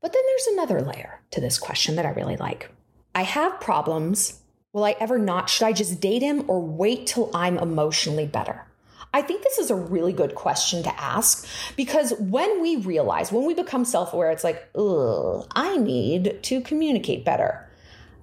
But 0.00 0.12
then 0.12 0.22
there's 0.26 0.46
another 0.48 0.80
layer 0.80 1.20
to 1.30 1.40
this 1.40 1.58
question 1.58 1.96
that 1.96 2.06
I 2.06 2.10
really 2.10 2.36
like. 2.36 2.70
I 3.14 3.22
have 3.22 3.60
problems. 3.60 4.40
Will 4.72 4.84
I 4.84 4.96
ever 4.98 5.18
not? 5.18 5.50
Should 5.50 5.66
I 5.66 5.72
just 5.72 6.00
date 6.00 6.22
him 6.22 6.44
or 6.48 6.60
wait 6.60 7.06
till 7.06 7.30
I'm 7.34 7.58
emotionally 7.58 8.26
better? 8.26 8.66
I 9.14 9.20
think 9.20 9.42
this 9.42 9.58
is 9.58 9.70
a 9.70 9.74
really 9.74 10.14
good 10.14 10.34
question 10.34 10.82
to 10.84 11.00
ask 11.00 11.46
because 11.76 12.14
when 12.18 12.62
we 12.62 12.76
realize, 12.76 13.30
when 13.30 13.44
we 13.44 13.52
become 13.52 13.84
self 13.84 14.14
aware, 14.14 14.30
it's 14.30 14.44
like, 14.44 14.66
ugh, 14.74 15.46
I 15.54 15.76
need 15.76 16.42
to 16.44 16.62
communicate 16.62 17.24
better. 17.24 17.68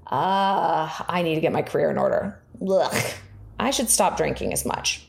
Uh, 0.07 0.89
I 1.07 1.21
need 1.21 1.35
to 1.35 1.41
get 1.41 1.51
my 1.51 1.61
career 1.61 1.91
in 1.91 1.99
order. 1.99 2.39
Ugh, 2.67 3.13
I 3.59 3.69
should 3.69 3.89
stop 3.89 4.17
drinking 4.17 4.51
as 4.51 4.65
much. 4.65 5.07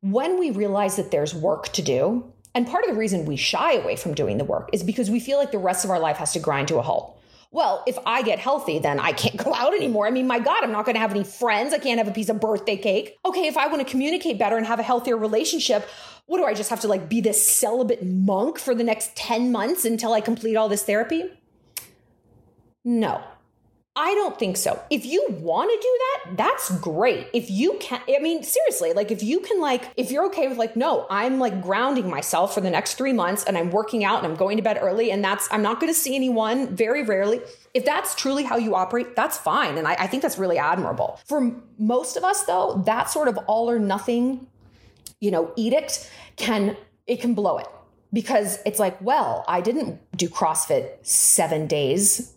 When 0.00 0.38
we 0.38 0.50
realize 0.50 0.96
that 0.96 1.10
there's 1.10 1.34
work 1.34 1.68
to 1.74 1.82
do, 1.82 2.32
and 2.54 2.66
part 2.66 2.84
of 2.84 2.90
the 2.90 2.96
reason 2.96 3.26
we 3.26 3.36
shy 3.36 3.74
away 3.74 3.96
from 3.96 4.14
doing 4.14 4.38
the 4.38 4.44
work 4.44 4.70
is 4.72 4.82
because 4.82 5.10
we 5.10 5.20
feel 5.20 5.36
like 5.36 5.52
the 5.52 5.58
rest 5.58 5.84
of 5.84 5.90
our 5.90 6.00
life 6.00 6.16
has 6.16 6.32
to 6.32 6.38
grind 6.38 6.68
to 6.68 6.78
a 6.78 6.82
halt 6.82 7.15
well, 7.50 7.82
if 7.86 7.98
I 8.04 8.22
get 8.22 8.38
healthy, 8.38 8.78
then 8.78 9.00
I 9.00 9.12
can't 9.12 9.36
go 9.44 9.54
out 9.54 9.74
anymore. 9.74 10.06
I 10.06 10.10
mean, 10.10 10.26
my 10.26 10.38
God, 10.38 10.62
I'm 10.62 10.72
not 10.72 10.84
going 10.84 10.94
to 10.94 11.00
have 11.00 11.10
any 11.10 11.24
friends. 11.24 11.72
I 11.72 11.78
can't 11.78 11.98
have 11.98 12.08
a 12.08 12.12
piece 12.12 12.28
of 12.28 12.40
birthday 12.40 12.76
cake. 12.76 13.16
Okay, 13.24 13.46
if 13.46 13.56
I 13.56 13.66
want 13.68 13.86
to 13.86 13.90
communicate 13.90 14.38
better 14.38 14.56
and 14.56 14.66
have 14.66 14.78
a 14.78 14.82
healthier 14.82 15.16
relationship, 15.16 15.88
what 16.26 16.38
do 16.38 16.44
I 16.44 16.54
just 16.54 16.70
have 16.70 16.80
to 16.80 16.88
like 16.88 17.08
be 17.08 17.20
this 17.20 17.44
celibate 17.44 18.04
monk 18.04 18.58
for 18.58 18.74
the 18.74 18.84
next 18.84 19.16
10 19.16 19.52
months 19.52 19.84
until 19.84 20.12
I 20.12 20.20
complete 20.20 20.56
all 20.56 20.68
this 20.68 20.82
therapy? 20.82 21.24
No. 22.84 23.22
I 23.98 24.14
don't 24.14 24.38
think 24.38 24.58
so. 24.58 24.78
If 24.90 25.06
you 25.06 25.24
want 25.40 25.70
to 25.70 25.76
do 25.80 25.98
that, 25.98 26.36
that's 26.36 26.78
great. 26.80 27.28
If 27.32 27.50
you 27.50 27.78
can, 27.80 28.02
I 28.06 28.18
mean, 28.20 28.42
seriously, 28.42 28.92
like 28.92 29.10
if 29.10 29.22
you 29.22 29.40
can, 29.40 29.58
like, 29.58 29.84
if 29.96 30.10
you're 30.10 30.26
okay 30.26 30.48
with, 30.48 30.58
like, 30.58 30.76
no, 30.76 31.06
I'm 31.08 31.38
like 31.38 31.62
grounding 31.62 32.10
myself 32.10 32.52
for 32.52 32.60
the 32.60 32.68
next 32.68 32.94
three 32.94 33.14
months 33.14 33.44
and 33.44 33.56
I'm 33.56 33.70
working 33.70 34.04
out 34.04 34.22
and 34.22 34.26
I'm 34.26 34.36
going 34.36 34.58
to 34.58 34.62
bed 34.62 34.78
early 34.82 35.10
and 35.10 35.24
that's, 35.24 35.48
I'm 35.50 35.62
not 35.62 35.80
going 35.80 35.90
to 35.90 35.98
see 35.98 36.14
anyone 36.14 36.76
very 36.76 37.04
rarely. 37.04 37.40
If 37.72 37.86
that's 37.86 38.14
truly 38.14 38.44
how 38.44 38.58
you 38.58 38.74
operate, 38.74 39.16
that's 39.16 39.38
fine. 39.38 39.78
And 39.78 39.88
I, 39.88 39.94
I 39.94 40.06
think 40.06 40.22
that's 40.22 40.36
really 40.36 40.58
admirable. 40.58 41.18
For 41.24 41.56
most 41.78 42.18
of 42.18 42.24
us, 42.24 42.44
though, 42.44 42.82
that 42.84 43.08
sort 43.08 43.28
of 43.28 43.38
all 43.46 43.70
or 43.70 43.78
nothing, 43.78 44.46
you 45.20 45.30
know, 45.30 45.54
edict 45.56 46.10
can, 46.36 46.76
it 47.06 47.22
can 47.22 47.32
blow 47.32 47.56
it 47.56 47.66
because 48.12 48.58
it's 48.66 48.78
like, 48.78 49.00
well, 49.00 49.42
I 49.48 49.62
didn't 49.62 50.00
do 50.14 50.28
CrossFit 50.28 50.90
seven 51.00 51.66
days 51.66 52.34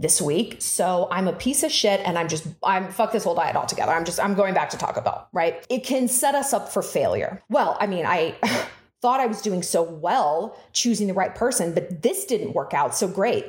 this 0.00 0.20
week. 0.20 0.56
So 0.60 1.08
I'm 1.10 1.28
a 1.28 1.32
piece 1.32 1.62
of 1.62 1.70
shit 1.70 2.00
and 2.04 2.18
I'm 2.18 2.26
just, 2.26 2.46
I'm 2.64 2.90
fuck 2.90 3.12
this 3.12 3.24
whole 3.24 3.34
diet 3.34 3.54
altogether. 3.54 3.92
I'm 3.92 4.04
just, 4.04 4.18
I'm 4.18 4.34
going 4.34 4.54
back 4.54 4.70
to 4.70 4.78
Taco 4.78 5.02
Bell, 5.02 5.28
right? 5.32 5.64
It 5.68 5.84
can 5.84 6.08
set 6.08 6.34
us 6.34 6.52
up 6.52 6.70
for 6.70 6.82
failure. 6.82 7.42
Well, 7.50 7.76
I 7.80 7.86
mean, 7.86 8.06
I 8.06 8.34
thought 9.02 9.20
I 9.20 9.26
was 9.26 9.42
doing 9.42 9.62
so 9.62 9.82
well 9.82 10.58
choosing 10.72 11.06
the 11.06 11.14
right 11.14 11.34
person, 11.34 11.74
but 11.74 12.02
this 12.02 12.24
didn't 12.24 12.54
work 12.54 12.72
out 12.72 12.94
so 12.94 13.06
great. 13.06 13.46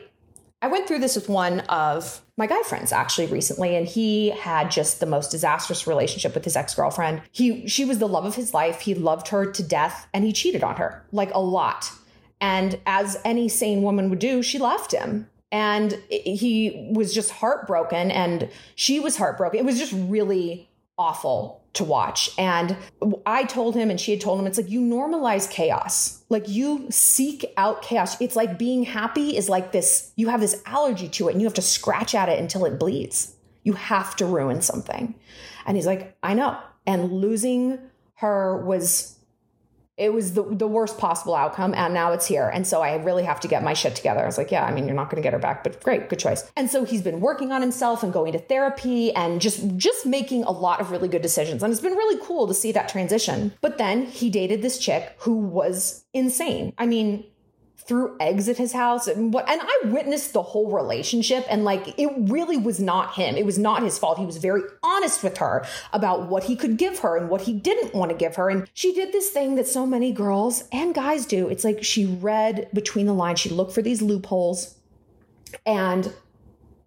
I 0.61 0.67
went 0.67 0.87
through 0.87 0.99
this 0.99 1.15
with 1.15 1.27
one 1.27 1.61
of 1.61 2.21
my 2.37 2.45
guy 2.45 2.61
friends 2.63 2.91
actually 2.91 3.27
recently 3.27 3.75
and 3.75 3.87
he 3.87 4.29
had 4.29 4.69
just 4.69 4.99
the 4.99 5.05
most 5.05 5.31
disastrous 5.31 5.87
relationship 5.87 6.35
with 6.35 6.43
his 6.43 6.55
ex-girlfriend. 6.55 7.21
He 7.31 7.67
she 7.67 7.85
was 7.85 7.97
the 7.97 8.07
love 8.07 8.25
of 8.25 8.35
his 8.35 8.53
life. 8.53 8.81
He 8.81 8.93
loved 8.93 9.29
her 9.29 9.49
to 9.51 9.63
death 9.63 10.07
and 10.13 10.23
he 10.23 10.33
cheated 10.33 10.63
on 10.63 10.75
her 10.75 11.03
like 11.11 11.33
a 11.33 11.41
lot. 11.41 11.91
And 12.39 12.79
as 12.85 13.19
any 13.23 13.47
sane 13.47 13.81
woman 13.83 14.09
would 14.09 14.19
do, 14.19 14.43
she 14.43 14.59
left 14.59 14.91
him 14.91 15.27
and 15.51 15.93
he 16.09 16.89
was 16.93 17.13
just 17.13 17.31
heartbroken 17.31 18.09
and 18.11 18.49
she 18.75 18.99
was 18.99 19.17
heartbroken. 19.17 19.59
It 19.59 19.65
was 19.65 19.77
just 19.77 19.93
really 19.93 20.69
awful 20.97 21.61
to 21.73 21.83
watch. 21.83 22.29
And 22.37 22.75
i 23.25 23.43
told 23.45 23.75
him 23.75 23.89
and 23.89 23.99
she 23.99 24.11
had 24.11 24.21
told 24.21 24.39
him 24.39 24.45
it's 24.45 24.57
like 24.57 24.69
you 24.69 24.81
normalize 24.81 25.49
chaos. 25.49 26.23
Like 26.29 26.47
you 26.47 26.87
seek 26.89 27.45
out 27.57 27.81
chaos. 27.81 28.19
It's 28.21 28.35
like 28.35 28.57
being 28.57 28.83
happy 28.83 29.35
is 29.35 29.49
like 29.49 29.71
this 29.71 30.11
you 30.15 30.29
have 30.29 30.41
this 30.41 30.61
allergy 30.65 31.09
to 31.09 31.27
it 31.27 31.33
and 31.33 31.41
you 31.41 31.47
have 31.47 31.53
to 31.55 31.61
scratch 31.61 32.15
at 32.15 32.29
it 32.29 32.39
until 32.39 32.65
it 32.65 32.79
bleeds. 32.79 33.35
You 33.63 33.73
have 33.73 34.15
to 34.17 34.25
ruin 34.25 34.61
something. 34.61 35.15
And 35.65 35.75
he's 35.77 35.85
like 35.85 36.17
i 36.23 36.33
know. 36.33 36.57
And 36.87 37.11
losing 37.11 37.79
her 38.15 38.63
was 38.65 39.17
it 40.01 40.11
was 40.11 40.33
the, 40.33 40.41
the 40.43 40.67
worst 40.67 40.97
possible 40.97 41.35
outcome 41.35 41.75
and 41.75 41.93
now 41.93 42.11
it's 42.11 42.25
here. 42.25 42.49
And 42.49 42.65
so 42.65 42.81
i 42.81 42.95
really 42.95 43.23
have 43.23 43.39
to 43.41 43.47
get 43.47 43.63
my 43.63 43.73
shit 43.73 43.95
together. 43.95 44.21
I 44.21 44.25
was 44.25 44.37
like 44.37 44.51
yeah 44.51 44.65
i 44.65 44.71
mean 44.73 44.85
you're 44.85 44.95
not 44.95 45.09
going 45.09 45.21
to 45.21 45.25
get 45.25 45.33
her 45.33 45.39
back 45.39 45.63
but 45.63 45.81
great 45.83 46.09
good 46.09 46.19
choice. 46.19 46.51
And 46.57 46.69
so 46.69 46.83
he's 46.83 47.03
been 47.03 47.21
working 47.21 47.51
on 47.51 47.61
himself 47.61 48.01
and 48.03 48.11
going 48.11 48.33
to 48.33 48.39
therapy 48.39 49.13
and 49.13 49.39
just 49.39 49.77
just 49.77 50.05
making 50.05 50.43
a 50.43 50.51
lot 50.51 50.81
of 50.81 50.89
really 50.91 51.07
good 51.07 51.21
decisions. 51.21 51.61
And 51.61 51.71
it's 51.71 51.81
been 51.81 51.93
really 51.93 52.19
cool 52.25 52.47
to 52.47 52.53
see 52.53 52.71
that 52.71 52.89
transition. 52.89 53.53
But 53.61 53.77
then 53.77 54.05
he 54.05 54.29
dated 54.29 54.61
this 54.61 54.79
chick 54.79 55.15
who 55.19 55.35
was 55.35 56.03
insane. 56.13 56.73
I 56.77 56.87
mean 56.87 57.23
threw 57.91 58.15
eggs 58.21 58.47
at 58.47 58.55
his 58.55 58.71
house 58.71 59.05
and 59.05 59.33
what 59.33 59.49
and 59.49 59.59
I 59.61 59.79
witnessed 59.87 60.31
the 60.31 60.41
whole 60.41 60.71
relationship 60.71 61.45
and 61.49 61.65
like 61.65 61.99
it 61.99 62.09
really 62.19 62.55
was 62.55 62.79
not 62.79 63.15
him. 63.15 63.35
It 63.35 63.45
was 63.45 63.59
not 63.59 63.83
his 63.83 63.99
fault. 63.99 64.17
He 64.17 64.25
was 64.25 64.37
very 64.37 64.61
honest 64.81 65.21
with 65.21 65.39
her 65.39 65.65
about 65.91 66.29
what 66.29 66.45
he 66.45 66.55
could 66.55 66.77
give 66.77 66.99
her 66.99 67.17
and 67.17 67.27
what 67.27 67.41
he 67.41 67.51
didn't 67.51 67.93
want 67.93 68.09
to 68.09 68.15
give 68.15 68.37
her. 68.37 68.49
And 68.49 68.69
she 68.73 68.93
did 68.93 69.11
this 69.11 69.31
thing 69.31 69.55
that 69.55 69.67
so 69.67 69.85
many 69.85 70.13
girls 70.13 70.69
and 70.71 70.95
guys 70.95 71.25
do. 71.25 71.49
It's 71.49 71.65
like 71.65 71.83
she 71.83 72.05
read 72.05 72.69
between 72.73 73.07
the 73.07 73.13
lines. 73.13 73.41
She 73.41 73.49
looked 73.49 73.73
for 73.73 73.81
these 73.81 74.01
loopholes 74.01 74.77
and 75.65 76.13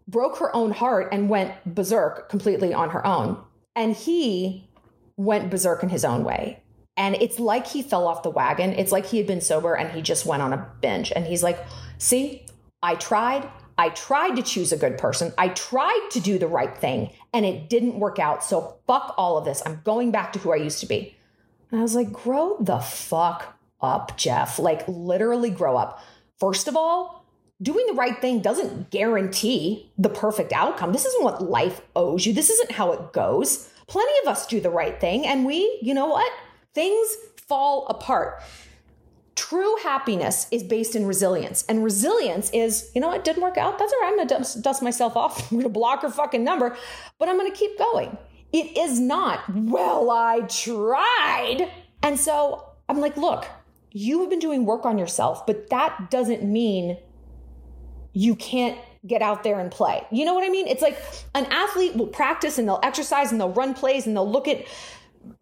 broke 0.09 0.39
her 0.39 0.57
own 0.57 0.71
heart 0.71 1.11
and 1.13 1.29
went 1.29 1.53
berserk 1.67 2.31
completely 2.31 2.73
on 2.73 2.89
her 2.89 3.07
own. 3.07 3.37
And 3.77 3.95
he 3.95 4.71
went 5.19 5.51
berserk 5.51 5.83
in 5.83 5.91
his 5.91 6.07
own 6.07 6.25
way. 6.25 6.64
And 6.97 7.17
it's 7.17 7.41
like 7.41 7.67
he 7.67 7.83
fell 7.83 8.07
off 8.07 8.23
the 8.23 8.31
wagon. 8.31 8.73
It's 8.73 8.93
like 8.93 9.07
he 9.07 9.19
had 9.19 9.27
been 9.27 9.41
sober 9.41 9.75
and 9.75 9.91
he 9.91 10.01
just 10.01 10.27
went 10.27 10.43
on 10.43 10.53
a 10.53 10.69
binge. 10.81 11.13
And 11.15 11.27
he's 11.27 11.43
like, 11.43 11.59
see, 11.99 12.47
I 12.83 12.95
tried. 12.95 13.49
I 13.77 13.89
tried 13.89 14.37
to 14.37 14.43
choose 14.43 14.71
a 14.71 14.77
good 14.77 14.99
person. 14.99 15.33
I 15.37 15.49
tried 15.49 16.09
to 16.13 16.21
do 16.21 16.39
the 16.39 16.47
right 16.47 16.77
thing 16.77 17.11
and 17.33 17.45
it 17.45 17.69
didn't 17.69 17.99
work 17.99 18.21
out. 18.21 18.45
So 18.45 18.77
fuck 18.87 19.15
all 19.19 19.37
of 19.37 19.45
this. 19.45 19.63
I'm 19.67 19.81
going 19.85 20.13
back 20.13 20.33
to 20.35 20.39
who 20.39 20.53
I 20.53 20.57
used 20.57 20.81
to 20.81 20.87
be. 20.87 21.17
And 21.71 21.81
I 21.81 21.83
was 21.83 21.97
like, 21.97 22.13
grow 22.13 22.57
the 22.61 22.79
fuck 22.79 23.59
up, 23.81 24.17
Jeff. 24.17 24.61
Like, 24.61 24.87
literally 24.87 25.51
grow 25.51 25.77
up. 25.77 26.01
First 26.39 26.69
of 26.69 26.77
all, 26.77 27.27
doing 27.61 27.85
the 27.87 27.95
right 27.95 28.21
thing 28.21 28.41
doesn't 28.41 28.91
guarantee 28.91 29.91
the 29.99 30.09
perfect 30.09 30.53
outcome. 30.53 30.93
This 30.93 31.05
isn't 31.05 31.25
what 31.25 31.43
life 31.43 31.81
owes 31.97 32.27
you. 32.27 32.33
This 32.33 32.51
isn't 32.51 32.73
how 32.73 32.93
it 32.93 33.13
goes. 33.13 33.71
Plenty 33.89 34.13
of 34.23 34.29
us 34.29 34.47
do 34.47 34.61
the 34.61 34.71
right 34.71 35.01
thing 35.01 35.27
and 35.27 35.45
we, 35.45 35.79
you 35.83 35.95
know 35.95 36.07
what? 36.07 36.33
Things 36.75 37.17
fall 37.37 37.87
apart. 37.87 38.43
True 39.37 39.77
happiness 39.83 40.47
is 40.51 40.63
based 40.63 40.95
in 40.95 41.07
resilience. 41.07 41.65
And 41.69 41.85
resilience 41.85 42.51
is, 42.51 42.91
you 42.95 43.01
know, 43.01 43.13
it 43.13 43.25
didn't 43.25 43.43
work 43.43 43.57
out. 43.57 43.79
That's 43.79 43.93
all 43.93 44.01
right. 44.01 44.09
I'm 44.09 44.17
going 44.17 44.45
to 44.45 44.61
dust, 44.61 44.83
myself 44.83 45.17
off. 45.17 45.41
I'm 45.53 45.59
going 45.59 45.63
to 45.63 45.69
block 45.69 46.03
her 46.03 46.11
fucking 46.11 46.45
number, 46.45 46.77
but 47.19 47.29
I'm 47.29 47.39
going 47.39 47.51
to 47.51 47.57
keep 47.57 47.79
going. 47.79 48.17
It 48.53 48.77
is 48.79 49.01
not, 49.01 49.43
well, 49.53 50.11
I 50.11 50.41
tried. 50.41 51.71
And 52.03 52.19
so 52.19 52.65
I'm 52.89 53.01
like, 53.01 53.17
look, 53.17 53.47
you 53.91 54.21
have 54.21 54.31
been 54.31 54.39
doing 54.39 54.65
work 54.65 54.85
on 54.85 54.99
yourself, 54.99 55.47
but 55.47 55.71
that 55.71 56.11
doesn't 56.11 56.45
mean 56.45 56.99
you 58.13 58.37
can't 58.37 58.79
get 59.07 59.23
out 59.23 59.43
there 59.43 59.59
and 59.59 59.71
play. 59.71 60.07
You 60.11 60.25
know 60.25 60.35
what 60.35 60.45
I 60.45 60.49
mean? 60.49 60.67
It's 60.67 60.83
like 60.83 60.99
an 61.35 61.47
athlete 61.47 61.97
will 61.97 62.07
practice 62.07 62.59
and 62.59 62.67
they'll 62.67 62.81
exercise 62.83 63.33
and 63.33 63.41
they'll 63.41 63.53
run 63.53 63.75
plays 63.75 64.07
and 64.07 64.17
they'll 64.17 64.31
look 64.31 64.49
at 64.49 64.65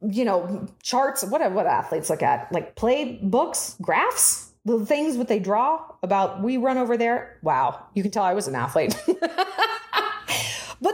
you 0.00 0.24
know, 0.24 0.66
charts, 0.82 1.24
what 1.24 1.52
what 1.52 1.66
athletes 1.66 2.10
look 2.10 2.22
at? 2.22 2.52
Like 2.52 2.76
play 2.76 3.18
books, 3.22 3.76
graphs, 3.80 4.52
the 4.64 4.84
things 4.86 5.16
what 5.16 5.28
they 5.28 5.38
draw 5.38 5.82
about 6.02 6.42
we 6.42 6.56
run 6.56 6.78
over 6.78 6.96
there. 6.96 7.38
Wow, 7.42 7.86
you 7.94 8.02
can 8.02 8.10
tell 8.10 8.24
I 8.24 8.34
was 8.34 8.48
an 8.48 8.54
athlete. 8.54 8.96
but 9.06 9.18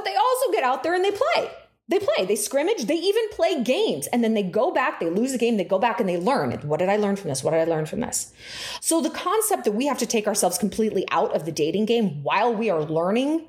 they 0.05 0.17
also 0.17 0.53
get 0.53 0.65
out 0.65 0.83
there 0.83 0.95
and 0.95 1.05
they 1.05 1.11
play. 1.11 1.51
They 1.91 1.99
play, 1.99 2.27
they 2.27 2.37
scrimmage, 2.37 2.85
they 2.85 2.97
even 2.97 3.31
play 3.31 3.63
games. 3.63 4.09
And 4.09 4.23
then 4.23 4.35
they 4.35 4.43
go 4.43 4.73
back, 4.73 5.01
they 5.01 5.09
lose 5.09 5.33
the 5.33 5.39
game, 5.39 5.57
they 5.57 5.65
go 5.65 5.79
back 5.79 6.01
and 6.01 6.09
they 6.09 6.19
learn. 6.19 6.53
What 6.69 6.81
did 6.81 6.91
I 6.91 6.97
learn 6.97 7.17
from 7.17 7.31
this? 7.31 7.43
What 7.43 7.53
did 7.53 7.61
I 7.61 7.65
learn 7.65 7.87
from 7.87 8.01
this? 8.01 8.35
So 8.83 9.01
the 9.01 9.09
concept 9.09 9.65
that 9.65 9.73
we 9.73 9.87
have 9.87 9.97
to 9.99 10.07
take 10.07 10.27
ourselves 10.27 10.59
completely 10.59 11.07
out 11.11 11.35
of 11.35 11.47
the 11.47 11.53
dating 11.53 11.87
game 11.87 12.23
while 12.23 12.55
we 12.55 12.69
are 12.69 12.83
learning 12.83 13.47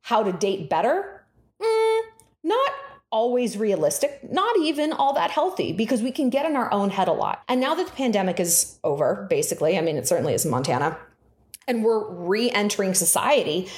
how 0.00 0.22
to 0.22 0.32
date 0.32 0.70
better, 0.70 1.13
always 3.14 3.56
realistic, 3.56 4.28
not 4.32 4.58
even 4.58 4.92
all 4.92 5.12
that 5.14 5.30
healthy 5.30 5.72
because 5.72 6.02
we 6.02 6.10
can 6.10 6.30
get 6.30 6.44
in 6.44 6.56
our 6.56 6.70
own 6.72 6.90
head 6.90 7.06
a 7.06 7.12
lot. 7.12 7.44
And 7.48 7.60
now 7.60 7.76
that 7.76 7.86
the 7.86 7.92
pandemic 7.92 8.40
is 8.40 8.76
over, 8.82 9.28
basically, 9.30 9.78
I 9.78 9.82
mean, 9.82 9.96
it 9.96 10.08
certainly 10.08 10.34
is 10.34 10.44
in 10.44 10.50
Montana, 10.50 10.98
and 11.68 11.84
we're 11.84 12.04
re 12.10 12.50
entering 12.50 12.92
society, 12.92 13.68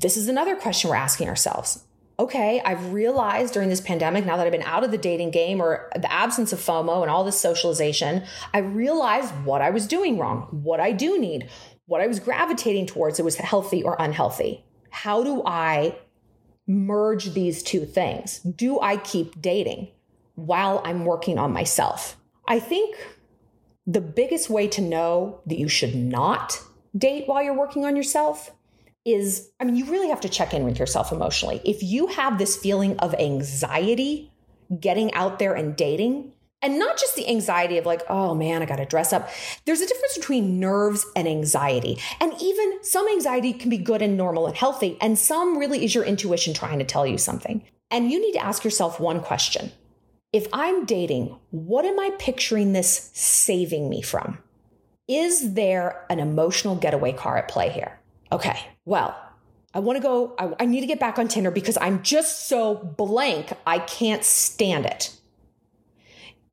this 0.00 0.16
is 0.16 0.28
another 0.28 0.54
question 0.54 0.88
we're 0.88 0.96
asking 0.96 1.28
ourselves. 1.28 1.82
Okay, 2.16 2.62
I've 2.64 2.92
realized 2.92 3.54
during 3.54 3.70
this 3.70 3.80
pandemic, 3.80 4.24
now 4.24 4.36
that 4.36 4.46
I've 4.46 4.52
been 4.52 4.62
out 4.62 4.84
of 4.84 4.92
the 4.92 4.98
dating 4.98 5.32
game 5.32 5.60
or 5.60 5.90
the 5.96 6.10
absence 6.12 6.52
of 6.52 6.60
FOMO 6.60 7.02
and 7.02 7.10
all 7.10 7.24
this 7.24 7.40
socialization, 7.40 8.22
I 8.54 8.58
realized 8.58 9.34
what 9.44 9.62
I 9.62 9.70
was 9.70 9.88
doing 9.88 10.16
wrong, 10.16 10.46
what 10.62 10.78
I 10.78 10.92
do 10.92 11.18
need, 11.18 11.50
what 11.86 12.00
I 12.00 12.06
was 12.06 12.20
gravitating 12.20 12.86
towards, 12.86 13.18
it 13.18 13.24
was 13.24 13.34
healthy 13.34 13.82
or 13.82 13.96
unhealthy. 13.98 14.62
How 14.90 15.24
do 15.24 15.42
I 15.44 15.98
merge 16.66 17.34
these 17.34 17.62
two 17.62 17.84
things? 17.84 18.40
Do 18.40 18.80
I 18.80 18.96
keep 18.96 19.40
dating 19.40 19.88
while 20.34 20.82
I'm 20.84 21.04
working 21.04 21.38
on 21.38 21.52
myself? 21.52 22.16
I 22.46 22.58
think 22.58 22.96
the 23.86 24.00
biggest 24.00 24.48
way 24.50 24.68
to 24.68 24.80
know 24.80 25.40
that 25.46 25.58
you 25.58 25.68
should 25.68 25.94
not 25.94 26.60
date 26.96 27.26
while 27.26 27.42
you're 27.42 27.56
working 27.56 27.84
on 27.84 27.96
yourself 27.96 28.50
is 29.04 29.50
I 29.60 29.64
mean, 29.64 29.76
you 29.76 29.84
really 29.86 30.08
have 30.08 30.20
to 30.22 30.28
check 30.28 30.54
in 30.54 30.64
with 30.64 30.78
yourself 30.78 31.12
emotionally. 31.12 31.60
If 31.64 31.82
you 31.82 32.06
have 32.08 32.38
this 32.38 32.56
feeling 32.56 32.98
of 32.98 33.14
anxiety 33.14 34.32
getting 34.80 35.12
out 35.12 35.38
there 35.38 35.54
and 35.54 35.76
dating, 35.76 36.32
and 36.64 36.78
not 36.78 36.96
just 36.96 37.14
the 37.14 37.28
anxiety 37.28 37.76
of 37.76 37.84
like, 37.84 38.00
oh 38.08 38.34
man, 38.34 38.62
I 38.62 38.64
got 38.64 38.76
to 38.76 38.86
dress 38.86 39.12
up. 39.12 39.28
There's 39.66 39.82
a 39.82 39.86
difference 39.86 40.16
between 40.16 40.58
nerves 40.58 41.04
and 41.14 41.28
anxiety. 41.28 41.98
And 42.20 42.32
even 42.40 42.82
some 42.82 43.06
anxiety 43.06 43.52
can 43.52 43.68
be 43.68 43.76
good 43.76 44.00
and 44.00 44.16
normal 44.16 44.46
and 44.46 44.56
healthy, 44.56 44.96
and 45.00 45.18
some 45.18 45.58
really 45.58 45.84
is 45.84 45.94
your 45.94 46.04
intuition 46.04 46.54
trying 46.54 46.78
to 46.78 46.84
tell 46.84 47.06
you 47.06 47.18
something. 47.18 47.62
And 47.90 48.10
you 48.10 48.20
need 48.20 48.32
to 48.32 48.44
ask 48.44 48.64
yourself 48.64 48.98
one 48.98 49.20
question 49.20 49.72
If 50.32 50.48
I'm 50.54 50.86
dating, 50.86 51.36
what 51.50 51.84
am 51.84 52.00
I 52.00 52.10
picturing 52.18 52.72
this 52.72 53.10
saving 53.12 53.90
me 53.90 54.00
from? 54.00 54.38
Is 55.06 55.52
there 55.52 56.06
an 56.08 56.18
emotional 56.18 56.76
getaway 56.76 57.12
car 57.12 57.36
at 57.36 57.48
play 57.48 57.68
here? 57.68 58.00
Okay, 58.32 58.58
well, 58.86 59.14
I 59.74 59.80
want 59.80 59.98
to 59.98 60.02
go, 60.02 60.34
I, 60.38 60.54
I 60.60 60.66
need 60.66 60.80
to 60.80 60.86
get 60.86 60.98
back 60.98 61.18
on 61.18 61.28
Tinder 61.28 61.50
because 61.50 61.76
I'm 61.78 62.02
just 62.02 62.48
so 62.48 62.76
blank, 62.76 63.52
I 63.66 63.80
can't 63.80 64.24
stand 64.24 64.86
it 64.86 65.14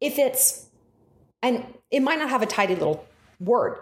if 0.01 0.19
it's, 0.19 0.67
and 1.41 1.65
it 1.91 2.01
might 2.01 2.19
not 2.19 2.29
have 2.29 2.41
a 2.41 2.45
tidy 2.45 2.75
little 2.75 3.05
word, 3.39 3.77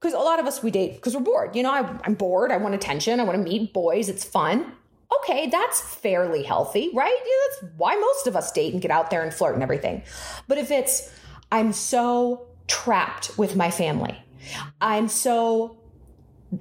because 0.00 0.14
a 0.14 0.18
lot 0.18 0.40
of 0.40 0.46
us 0.46 0.62
we 0.62 0.70
date 0.70 0.94
because 0.94 1.14
we're 1.14 1.22
bored. 1.22 1.54
You 1.54 1.62
know, 1.62 1.72
I, 1.72 1.98
I'm 2.04 2.14
bored. 2.14 2.50
I 2.50 2.56
want 2.56 2.74
attention. 2.74 3.20
I 3.20 3.24
want 3.24 3.36
to 3.36 3.44
meet 3.44 3.74
boys. 3.74 4.08
It's 4.08 4.24
fun. 4.24 4.72
Okay, 5.20 5.48
that's 5.48 5.80
fairly 5.80 6.42
healthy, 6.42 6.90
right? 6.94 7.14
Yeah, 7.14 7.32
that's 7.60 7.74
why 7.76 7.96
most 7.96 8.26
of 8.26 8.36
us 8.36 8.50
date 8.52 8.72
and 8.72 8.80
get 8.80 8.90
out 8.90 9.10
there 9.10 9.22
and 9.22 9.34
flirt 9.34 9.54
and 9.54 9.62
everything. 9.62 10.02
But 10.48 10.56
if 10.56 10.70
it's, 10.70 11.12
I'm 11.52 11.72
so 11.72 12.46
trapped 12.68 13.36
with 13.36 13.56
my 13.56 13.70
family, 13.70 14.16
I'm 14.80 15.08
so 15.08 15.76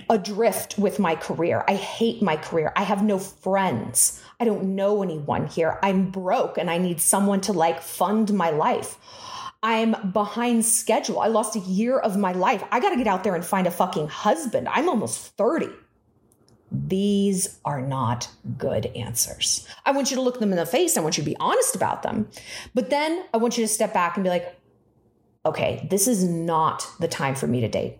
adrift 0.09 0.77
with 0.77 0.99
my 0.99 1.15
career. 1.15 1.63
I 1.67 1.75
hate 1.75 2.21
my 2.21 2.37
career. 2.37 2.73
I 2.75 2.83
have 2.83 3.03
no 3.03 3.19
friends. 3.19 4.21
I 4.39 4.45
don't 4.45 4.75
know 4.75 5.03
anyone 5.03 5.47
here. 5.47 5.79
I'm 5.83 6.11
broke 6.11 6.57
and 6.57 6.69
I 6.69 6.77
need 6.77 7.01
someone 7.01 7.41
to 7.41 7.53
like 7.53 7.81
fund 7.81 8.33
my 8.33 8.49
life. 8.51 8.97
I'm 9.61 10.11
behind 10.11 10.63
schedule. 10.63 11.19
I 11.19 11.27
lost 11.27 11.55
a 11.57 11.59
year 11.59 11.99
of 11.99 12.15
my 12.15 12.31
life. 12.31 12.63
I 12.71 12.79
got 12.79 12.91
to 12.91 12.95
get 12.95 13.07
out 13.07 13.25
there 13.25 13.35
and 13.35 13.43
find 13.43 13.67
a 13.67 13.71
fucking 13.71 14.07
husband. 14.07 14.69
I'm 14.69 14.87
almost 14.87 15.35
30. 15.35 15.67
These 16.71 17.59
are 17.65 17.81
not 17.81 18.29
good 18.57 18.85
answers. 18.95 19.67
I 19.85 19.91
want 19.91 20.11
you 20.11 20.15
to 20.15 20.21
look 20.21 20.39
them 20.39 20.51
in 20.51 20.57
the 20.57 20.65
face. 20.65 20.97
I 20.97 21.01
want 21.01 21.17
you 21.17 21.23
to 21.23 21.29
be 21.29 21.35
honest 21.37 21.75
about 21.75 22.03
them. 22.03 22.29
But 22.73 22.89
then 22.89 23.25
I 23.33 23.37
want 23.37 23.57
you 23.57 23.63
to 23.63 23.67
step 23.67 23.93
back 23.93 24.15
and 24.15 24.23
be 24.23 24.29
like, 24.29 24.55
okay, 25.45 25.85
this 25.89 26.07
is 26.07 26.23
not 26.23 26.87
the 26.99 27.07
time 27.07 27.35
for 27.35 27.47
me 27.47 27.59
to 27.61 27.67
date. 27.67 27.97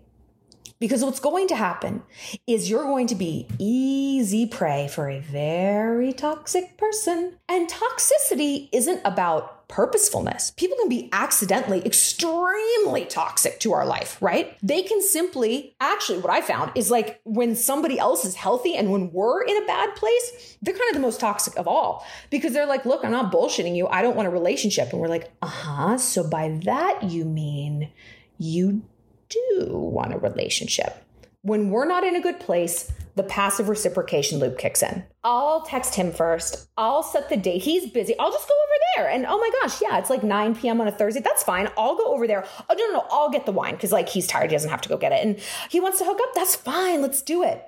Because 0.80 1.04
what's 1.04 1.20
going 1.20 1.46
to 1.48 1.56
happen 1.56 2.02
is 2.46 2.70
you're 2.70 2.84
going 2.84 3.06
to 3.08 3.14
be 3.14 3.46
easy 3.58 4.46
prey 4.46 4.88
for 4.88 5.10
a 5.10 5.20
very 5.20 6.14
toxic 6.14 6.78
person. 6.78 7.36
And 7.50 7.68
toxicity 7.68 8.70
isn't 8.72 9.02
about 9.04 9.68
purposefulness. 9.68 10.52
People 10.52 10.78
can 10.78 10.88
be 10.88 11.10
accidentally 11.12 11.84
extremely 11.84 13.04
toxic 13.04 13.60
to 13.60 13.74
our 13.74 13.86
life, 13.86 14.16
right? 14.22 14.56
They 14.62 14.82
can 14.82 15.02
simply, 15.02 15.76
actually, 15.80 16.18
what 16.18 16.32
I 16.32 16.40
found 16.40 16.72
is 16.74 16.90
like 16.90 17.20
when 17.24 17.54
somebody 17.54 17.98
else 17.98 18.24
is 18.24 18.34
healthy 18.34 18.74
and 18.74 18.90
when 18.90 19.12
we're 19.12 19.42
in 19.42 19.62
a 19.62 19.66
bad 19.66 19.94
place, 19.96 20.56
they're 20.62 20.74
kind 20.74 20.88
of 20.88 20.94
the 20.94 21.00
most 21.00 21.20
toxic 21.20 21.56
of 21.56 21.68
all 21.68 22.06
because 22.30 22.54
they're 22.54 22.66
like, 22.66 22.86
look, 22.86 23.04
I'm 23.04 23.12
not 23.12 23.30
bullshitting 23.30 23.76
you. 23.76 23.86
I 23.86 24.00
don't 24.00 24.16
want 24.16 24.28
a 24.28 24.30
relationship. 24.30 24.92
And 24.92 25.00
we're 25.00 25.08
like, 25.08 25.30
uh 25.42 25.46
huh. 25.46 25.98
So 25.98 26.26
by 26.26 26.58
that, 26.64 27.02
you 27.04 27.26
mean 27.26 27.92
you 28.38 28.82
do 29.30 29.68
want 29.70 30.12
a 30.12 30.18
relationship. 30.18 31.04
When 31.42 31.70
we're 31.70 31.86
not 31.86 32.04
in 32.04 32.16
a 32.16 32.20
good 32.20 32.38
place, 32.38 32.92
the 33.16 33.22
passive 33.22 33.68
reciprocation 33.68 34.38
loop 34.38 34.58
kicks 34.58 34.82
in. 34.82 35.04
I'll 35.24 35.62
text 35.62 35.94
him 35.94 36.12
first. 36.12 36.68
I'll 36.76 37.02
set 37.02 37.28
the 37.28 37.36
date. 37.36 37.62
He's 37.62 37.90
busy. 37.90 38.18
I'll 38.18 38.30
just 38.30 38.48
go 38.48 38.54
over 38.54 38.72
there. 38.96 39.10
And 39.10 39.26
oh 39.26 39.38
my 39.38 39.50
gosh, 39.60 39.80
yeah, 39.82 39.98
it's 39.98 40.10
like 40.10 40.22
9 40.22 40.54
p.m. 40.54 40.80
on 40.80 40.88
a 40.88 40.92
Thursday. 40.92 41.20
That's 41.20 41.42
fine. 41.42 41.68
I'll 41.76 41.96
go 41.96 42.12
over 42.12 42.26
there. 42.26 42.44
Oh, 42.68 42.74
no, 42.74 42.86
no, 42.86 42.92
no. 42.92 43.06
I'll 43.10 43.30
get 43.30 43.46
the 43.46 43.52
wine 43.52 43.74
because 43.74 43.92
like 43.92 44.08
he's 44.08 44.26
tired. 44.26 44.50
He 44.50 44.56
doesn't 44.56 44.70
have 44.70 44.80
to 44.82 44.88
go 44.88 44.96
get 44.96 45.12
it. 45.12 45.24
And 45.26 45.38
he 45.70 45.80
wants 45.80 45.98
to 45.98 46.04
hook 46.04 46.18
up. 46.22 46.34
That's 46.34 46.56
fine. 46.56 47.02
Let's 47.02 47.22
do 47.22 47.42
it. 47.42 47.66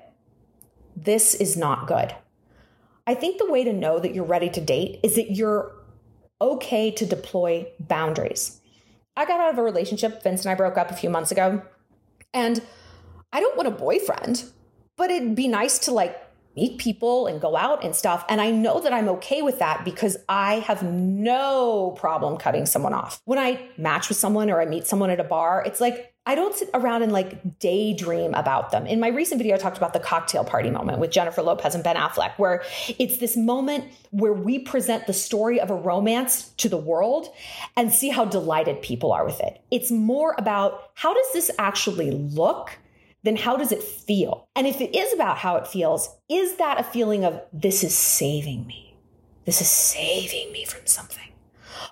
This 0.96 1.34
is 1.34 1.56
not 1.56 1.86
good. 1.86 2.14
I 3.06 3.14
think 3.14 3.38
the 3.38 3.50
way 3.50 3.64
to 3.64 3.72
know 3.72 3.98
that 3.98 4.14
you're 4.14 4.24
ready 4.24 4.48
to 4.50 4.60
date 4.60 5.00
is 5.02 5.16
that 5.16 5.32
you're 5.32 5.74
okay 6.40 6.90
to 6.92 7.04
deploy 7.04 7.66
boundaries. 7.80 8.60
I 9.16 9.24
got 9.24 9.40
out 9.40 9.52
of 9.52 9.58
a 9.58 9.62
relationship. 9.62 10.22
Vince 10.22 10.44
and 10.44 10.52
I 10.52 10.54
broke 10.54 10.76
up 10.76 10.90
a 10.90 10.94
few 10.94 11.10
months 11.10 11.30
ago. 11.30 11.62
And 12.32 12.62
I 13.32 13.40
don't 13.40 13.56
want 13.56 13.68
a 13.68 13.72
boyfriend, 13.72 14.44
but 14.96 15.10
it'd 15.10 15.34
be 15.34 15.48
nice 15.48 15.78
to 15.80 15.92
like 15.92 16.18
meet 16.56 16.78
people 16.78 17.26
and 17.26 17.40
go 17.40 17.56
out 17.56 17.82
and 17.82 17.94
stuff. 17.96 18.24
And 18.28 18.40
I 18.40 18.50
know 18.50 18.80
that 18.80 18.92
I'm 18.92 19.08
okay 19.08 19.42
with 19.42 19.58
that 19.58 19.84
because 19.84 20.16
I 20.28 20.56
have 20.60 20.82
no 20.82 21.94
problem 21.98 22.36
cutting 22.36 22.66
someone 22.66 22.94
off. 22.94 23.20
When 23.24 23.38
I 23.38 23.68
match 23.76 24.08
with 24.08 24.18
someone 24.18 24.50
or 24.50 24.60
I 24.60 24.66
meet 24.66 24.86
someone 24.86 25.10
at 25.10 25.20
a 25.20 25.24
bar, 25.24 25.62
it's 25.64 25.80
like, 25.80 26.11
I 26.24 26.36
don't 26.36 26.54
sit 26.54 26.70
around 26.72 27.02
and 27.02 27.10
like 27.10 27.58
daydream 27.58 28.32
about 28.34 28.70
them. 28.70 28.86
In 28.86 29.00
my 29.00 29.08
recent 29.08 29.38
video, 29.38 29.56
I 29.56 29.58
talked 29.58 29.76
about 29.76 29.92
the 29.92 29.98
cocktail 29.98 30.44
party 30.44 30.70
moment 30.70 31.00
with 31.00 31.10
Jennifer 31.10 31.42
Lopez 31.42 31.74
and 31.74 31.82
Ben 31.82 31.96
Affleck, 31.96 32.38
where 32.38 32.62
it's 32.96 33.18
this 33.18 33.36
moment 33.36 33.86
where 34.10 34.32
we 34.32 34.60
present 34.60 35.08
the 35.08 35.12
story 35.12 35.60
of 35.60 35.68
a 35.68 35.74
romance 35.74 36.50
to 36.58 36.68
the 36.68 36.76
world 36.76 37.26
and 37.76 37.92
see 37.92 38.08
how 38.08 38.24
delighted 38.24 38.82
people 38.82 39.10
are 39.10 39.24
with 39.24 39.40
it. 39.40 39.60
It's 39.72 39.90
more 39.90 40.36
about 40.38 40.90
how 40.94 41.12
does 41.12 41.32
this 41.32 41.50
actually 41.58 42.12
look 42.12 42.78
than 43.24 43.34
how 43.34 43.56
does 43.56 43.72
it 43.72 43.82
feel? 43.82 44.46
And 44.54 44.68
if 44.68 44.80
it 44.80 44.96
is 44.96 45.12
about 45.12 45.38
how 45.38 45.56
it 45.56 45.66
feels, 45.66 46.08
is 46.28 46.54
that 46.56 46.78
a 46.78 46.84
feeling 46.84 47.24
of 47.24 47.40
this 47.52 47.82
is 47.82 47.96
saving 47.96 48.64
me? 48.68 48.96
This 49.44 49.60
is 49.60 49.68
saving 49.68 50.52
me 50.52 50.64
from 50.64 50.86
something. 50.86 51.31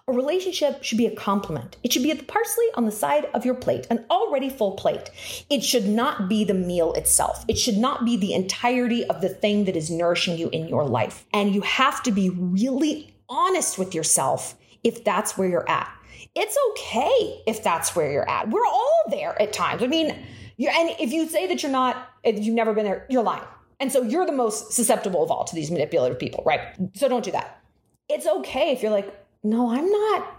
A 0.09 0.13
relationship 0.13 0.83
should 0.83 0.99
be 0.99 1.07
a 1.07 1.15
complement. 1.15 1.77
It 1.83 1.93
should 1.93 2.03
be 2.03 2.13
the 2.13 2.23
parsley 2.25 2.67
on 2.75 2.85
the 2.85 2.93
side 2.93 3.27
of 3.35 3.45
your 3.45 3.55
plate, 3.55 3.87
an 3.91 4.05
already 4.11 4.51
full 4.51 4.73
plate. 4.73 5.11
It 5.49 5.65
should 5.65 5.87
not 5.87 6.29
be 6.29 6.45
the 6.45 6.55
meal 6.55 6.93
itself. 6.95 7.45
It 7.49 7.59
should 7.59 7.77
not 7.77 8.05
be 8.05 8.17
the 8.17 8.35
entirety 8.35 9.05
of 9.07 9.21
the 9.21 9.29
thing 9.29 9.65
that 9.65 9.77
is 9.77 9.91
nourishing 9.91 10.37
you 10.37 10.49
in 10.51 10.69
your 10.69 10.85
life. 10.85 11.27
And 11.33 11.55
you 11.55 11.61
have 11.63 12.03
to 12.05 12.13
be 12.13 12.31
really 12.31 13.15
honest 13.29 13.79
with 13.79 13.95
yourself 13.95 14.57
if 14.83 15.05
that's 15.05 15.39
where 15.39 15.49
you're 15.49 15.69
at. 15.69 15.91
It's 16.35 16.57
okay 16.73 17.43
if 17.47 17.63
that's 17.63 17.97
where 17.97 18.11
you're 18.11 18.29
at. 18.29 18.51
We're 18.51 18.67
all 18.67 19.03
there 19.11 19.41
at 19.41 19.53
times. 19.53 19.83
I 19.83 19.87
mean, 19.87 20.11
and 20.11 20.91
if 21.01 21.13
you 21.13 21.29
say 21.29 21.47
that 21.47 21.63
you're 21.63 21.73
not, 21.73 22.09
you've 22.25 22.55
never 22.55 22.75
been 22.75 22.85
there, 22.85 23.07
you're 23.09 23.23
lying. 23.23 23.45
And 23.81 23.91
so 23.91 24.03
you're 24.03 24.27
the 24.27 24.33
most 24.33 24.73
susceptible 24.73 25.23
of 25.23 25.31
all 25.31 25.45
to 25.45 25.55
these 25.55 25.71
manipulative 25.71 26.19
people, 26.19 26.43
right? 26.45 26.61
So 26.95 27.09
don't 27.09 27.25
do 27.25 27.33
that. 27.33 27.63
It's 28.09 28.27
okay 28.27 28.73
if 28.73 28.83
you're 28.83 28.91
like, 28.91 29.15
no, 29.43 29.71
I'm 29.71 29.89
not. 29.89 30.37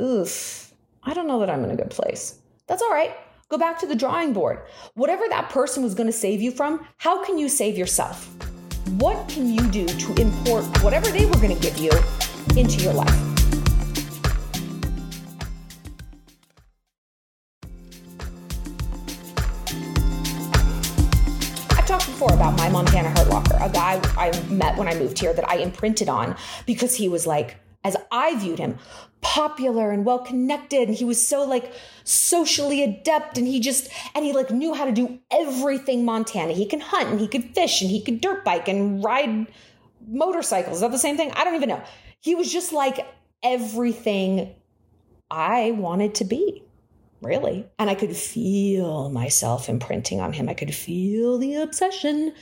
Oof, 0.00 0.72
I 1.02 1.12
don't 1.12 1.26
know 1.26 1.40
that 1.40 1.50
I'm 1.50 1.64
in 1.64 1.70
a 1.70 1.76
good 1.76 1.90
place. 1.90 2.38
That's 2.66 2.80
all 2.80 2.90
right. 2.90 3.14
Go 3.50 3.58
back 3.58 3.78
to 3.80 3.86
the 3.86 3.94
drawing 3.94 4.32
board. 4.32 4.62
Whatever 4.94 5.24
that 5.28 5.50
person 5.50 5.82
was 5.82 5.94
going 5.94 6.06
to 6.06 6.12
save 6.12 6.40
you 6.40 6.50
from, 6.50 6.86
how 6.96 7.24
can 7.24 7.36
you 7.38 7.48
save 7.48 7.76
yourself? 7.76 8.26
What 8.98 9.28
can 9.28 9.52
you 9.52 9.60
do 9.68 9.86
to 9.86 10.14
import 10.20 10.64
whatever 10.82 11.08
they 11.10 11.26
were 11.26 11.36
going 11.36 11.54
to 11.54 11.60
give 11.60 11.76
you 11.78 11.90
into 12.56 12.82
your 12.82 12.94
life? 12.94 13.08
I've 21.70 21.86
talked 21.86 22.06
before 22.06 22.32
about 22.32 22.56
my 22.56 22.70
Montana 22.70 23.10
Hurt 23.10 23.28
Locker, 23.28 23.58
a 23.60 23.68
guy 23.68 24.00
I 24.16 24.38
met 24.48 24.76
when 24.78 24.88
I 24.88 24.94
moved 24.94 25.18
here 25.18 25.34
that 25.34 25.48
I 25.48 25.56
imprinted 25.56 26.08
on 26.08 26.34
because 26.64 26.94
he 26.94 27.10
was 27.10 27.26
like, 27.26 27.58
as 27.84 27.96
I 28.10 28.36
viewed 28.36 28.58
him, 28.58 28.78
popular 29.20 29.90
and 29.90 30.04
well 30.04 30.18
connected. 30.18 30.88
And 30.88 30.96
he 30.96 31.04
was 31.04 31.24
so 31.24 31.44
like 31.44 31.72
socially 32.04 32.82
adept 32.82 33.38
and 33.38 33.46
he 33.46 33.60
just, 33.60 33.88
and 34.14 34.24
he 34.24 34.32
like 34.32 34.50
knew 34.50 34.74
how 34.74 34.84
to 34.84 34.92
do 34.92 35.18
everything 35.30 36.04
Montana. 36.04 36.52
He 36.52 36.66
can 36.66 36.80
hunt 36.80 37.08
and 37.08 37.20
he 37.20 37.28
could 37.28 37.54
fish 37.54 37.80
and 37.80 37.90
he 37.90 38.02
could 38.02 38.20
dirt 38.20 38.44
bike 38.44 38.68
and 38.68 39.02
ride 39.02 39.46
motorcycles. 40.06 40.76
Is 40.76 40.80
that 40.80 40.90
the 40.90 40.98
same 40.98 41.16
thing? 41.16 41.30
I 41.32 41.44
don't 41.44 41.54
even 41.54 41.68
know. 41.68 41.82
He 42.20 42.34
was 42.34 42.52
just 42.52 42.72
like 42.72 43.06
everything 43.42 44.54
I 45.30 45.72
wanted 45.72 46.16
to 46.16 46.24
be 46.24 46.64
really. 47.20 47.66
And 47.78 47.90
I 47.90 47.94
could 47.94 48.16
feel 48.16 49.10
myself 49.10 49.68
imprinting 49.68 50.20
on 50.20 50.32
him. 50.32 50.48
I 50.48 50.54
could 50.54 50.74
feel 50.74 51.38
the 51.38 51.56
obsession. 51.56 52.34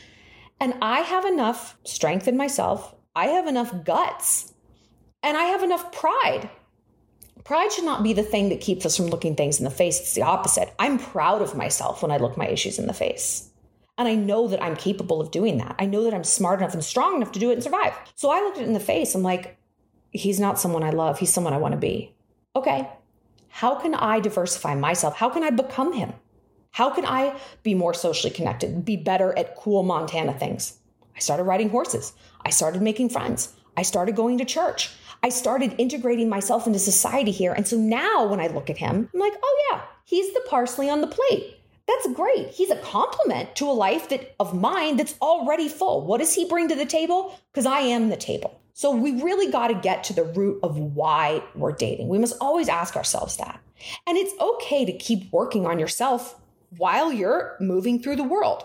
And 0.61 0.75
I 0.83 1.01
have 1.01 1.25
enough 1.25 1.79
strength 1.85 2.29
in 2.29 2.37
myself. 2.37 2.95
I 3.15 3.29
have 3.29 3.47
enough 3.47 3.85
guts 3.85 4.53
and 5.27 5.37
I 5.37 5.43
have 5.47 5.65
enough 5.65 5.91
pride. 5.91 6.49
Pride 7.43 7.73
should 7.73 7.85
not 7.85 8.05
be 8.05 8.13
the 8.13 8.23
thing 8.23 8.49
that 8.49 8.61
keeps 8.61 8.87
us 8.87 8.97
from 8.97 9.07
looking 9.07 9.35
things 9.35 9.59
in 9.59 9.65
the 9.65 9.71
face. 9.71 9.99
It's 9.99 10.15
the 10.15 10.23
opposite. 10.23 10.73
I'm 10.79 11.01
proud 11.01 11.43
of 11.43 11.57
myself 11.57 12.01
when 12.01 12.13
I 12.13 12.17
look 12.19 12.37
my 12.37 12.47
issues 12.47 12.79
in 12.79 12.87
the 12.87 12.93
face. 12.93 13.51
And 13.99 14.07
I 14.07 14.15
know 14.15 14.47
that 14.47 14.63
I'm 14.63 14.77
capable 14.77 15.21
of 15.21 15.33
doing 15.33 15.59
that. 15.59 15.75
I 15.81 15.87
know 15.87 16.05
that 16.05 16.15
I'm 16.15 16.23
smart 16.23 16.61
enough 16.61 16.75
and 16.75 16.85
strong 16.85 17.17
enough 17.17 17.33
to 17.33 17.41
do 17.41 17.51
it 17.51 17.55
and 17.55 17.63
survive. 17.63 17.93
So 18.15 18.31
I 18.31 18.41
looked 18.41 18.59
it 18.59 18.69
in 18.69 18.73
the 18.73 18.81
face. 18.81 19.17
I'm 19.17 19.23
like, 19.23 19.59
he's 20.13 20.39
not 20.39 20.61
someone 20.61 20.85
I 20.85 20.91
love. 20.91 21.19
He's 21.19 21.33
someone 21.33 21.55
I 21.55 21.59
want 21.59 21.73
to 21.73 21.79
be. 21.79 22.15
Okay. 22.55 22.89
How 23.49 23.75
can 23.75 23.95
I 23.95 24.21
diversify 24.21 24.77
myself? 24.77 25.17
How 25.17 25.29
can 25.29 25.43
I 25.43 25.51
become 25.51 25.93
him? 25.93 26.13
How 26.71 26.91
can 26.91 27.05
I 27.05 27.37
be 27.65 27.75
more 27.75 27.95
socially 27.95 28.33
connected, 28.33 28.85
be 28.85 28.97
better 28.97 29.37
at 29.37 29.57
cool 29.57 29.83
Montana 29.83 30.35
things? 30.35 30.79
I 31.17 31.19
started 31.19 31.45
riding 31.45 31.71
horses. 31.71 32.13
I 32.45 32.51
started 32.51 32.83
making 32.83 33.09
friends. 33.09 33.55
I 33.77 33.83
started 33.83 34.17
going 34.17 34.39
to 34.39 34.45
church. 34.45 34.91
I 35.23 35.29
started 35.29 35.75
integrating 35.79 36.29
myself 36.29 36.67
into 36.67 36.79
society 36.79 37.31
here. 37.31 37.53
And 37.53 37.67
so 37.67 37.77
now 37.77 38.27
when 38.27 38.41
I 38.41 38.49
look 38.49 38.71
at 38.71 38.79
him, 38.79 39.09
I'm 39.13 39.21
like, 39.21 39.35
oh 39.43 39.69
yeah, 39.71 39.83
he's 40.05 40.33
the 40.35 40.45
parsley 40.49 40.89
on 40.89 41.01
the 41.01 41.07
plate. 41.07 41.57
That's 41.87 42.13
great. 42.15 42.49
He's 42.49 42.71
a 42.71 42.77
compliment 42.77 43.55
to 43.57 43.71
a 43.71 43.73
life 43.73 44.09
that 44.09 44.35
of 44.41 44.55
mine 44.55 44.97
that's 44.97 45.17
already 45.23 45.69
full. 45.69 46.05
What 46.05 46.19
does 46.19 46.35
he 46.35 46.45
bring 46.45 46.69
to 46.69 46.75
the 46.75 46.85
table? 46.87 47.39
Because 47.53 47.67
I 47.67 47.81
am 47.81 48.09
the 48.09 48.17
table. 48.17 48.61
So 48.73 48.91
we 48.91 49.23
really 49.23 49.51
got 49.51 49.69
to 49.69 49.75
get 49.75 50.05
to 50.05 50.13
the 50.13 50.25
root 50.25 50.61
of 50.63 50.77
why 50.77 51.43
we're 51.55 51.73
dating. 51.73 52.09
We 52.09 52.19
must 52.19 52.37
always 52.41 52.69
ask 52.69 52.97
ourselves 52.97 53.37
that. 53.37 53.61
And 54.07 54.19
it's 54.19 54.39
okay 54.41 54.85
to 54.85 54.93
keep 54.93 55.33
working 55.33 55.67
on 55.67 55.79
yourself 55.79 56.39
while 56.77 57.13
you're 57.13 57.57
moving 57.61 58.03
through 58.03 58.17
the 58.17 58.25
world. 58.25 58.65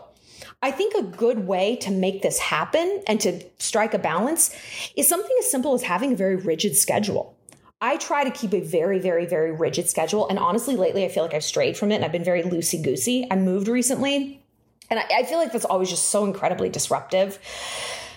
I 0.61 0.71
think 0.71 0.95
a 0.95 1.03
good 1.03 1.47
way 1.47 1.75
to 1.77 1.91
make 1.91 2.21
this 2.21 2.39
happen 2.39 3.03
and 3.07 3.19
to 3.21 3.43
strike 3.59 3.93
a 3.93 3.99
balance 3.99 4.55
is 4.95 5.07
something 5.07 5.35
as 5.39 5.49
simple 5.49 5.73
as 5.73 5.83
having 5.83 6.13
a 6.13 6.15
very 6.15 6.35
rigid 6.35 6.75
schedule. 6.75 7.35
I 7.81 7.97
try 7.97 8.23
to 8.23 8.31
keep 8.31 8.53
a 8.53 8.61
very, 8.61 8.99
very, 8.99 9.25
very 9.25 9.51
rigid 9.51 9.89
schedule. 9.89 10.27
And 10.27 10.37
honestly, 10.37 10.75
lately, 10.75 11.03
I 11.03 11.09
feel 11.09 11.23
like 11.23 11.33
I've 11.33 11.43
strayed 11.43 11.77
from 11.77 11.91
it 11.91 11.95
and 11.95 12.05
I've 12.05 12.11
been 12.11 12.23
very 12.23 12.43
loosey 12.43 12.83
goosey. 12.83 13.27
I 13.31 13.35
moved 13.35 13.67
recently, 13.67 14.43
and 14.89 14.99
I, 14.99 15.05
I 15.19 15.23
feel 15.23 15.39
like 15.39 15.51
that's 15.51 15.65
always 15.65 15.89
just 15.89 16.09
so 16.09 16.25
incredibly 16.25 16.69
disruptive 16.69 17.39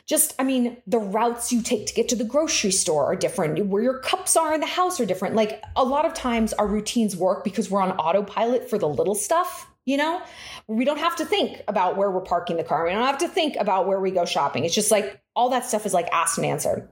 just, 0.06 0.34
I 0.38 0.44
mean, 0.44 0.76
the 0.87 0.98
routes 0.98 1.50
you 1.50 1.62
take 1.62 1.87
to 1.87 1.94
get 1.94 2.08
to 2.10 2.16
the 2.16 2.24
grocery 2.24 2.70
store 2.70 3.06
are 3.06 3.16
different. 3.16 3.66
Where 3.66 3.82
your 3.82 3.98
cups 4.00 4.37
are 4.37 4.52
in 4.52 4.60
the 4.60 4.66
house 4.66 5.00
are 5.00 5.06
different. 5.06 5.34
Like 5.34 5.62
a 5.76 5.84
lot 5.84 6.04
of 6.04 6.12
times 6.12 6.52
our 6.52 6.66
routines 6.66 7.16
work 7.16 7.42
because 7.42 7.70
we're 7.70 7.80
on 7.80 7.92
autopilot 7.92 8.68
for 8.68 8.78
the 8.78 8.88
little 8.88 9.14
stuff. 9.14 9.70
You 9.87 9.99
know, 9.99 10.23
we 10.66 10.85
don't 10.87 10.99
have 10.99 11.16
to 11.16 11.27
think 11.27 11.62
about 11.68 11.97
where 11.97 12.11
we're 12.11 12.23
parking 12.23 12.57
the 12.57 12.64
car. 12.64 12.85
We 12.85 12.90
don't 12.90 13.05
have 13.05 13.18
to 13.18 13.29
think 13.29 13.57
about 13.57 13.87
where 13.87 14.01
we 14.01 14.11
go 14.11 14.25
shopping. 14.25 14.64
It's 14.64 14.75
just 14.75 14.90
like 14.90 15.20
all 15.37 15.51
that 15.51 15.66
stuff 15.66 15.85
is 15.85 15.92
like 15.92 16.09
asked 16.11 16.38
and 16.38 16.47
answered. 16.47 16.88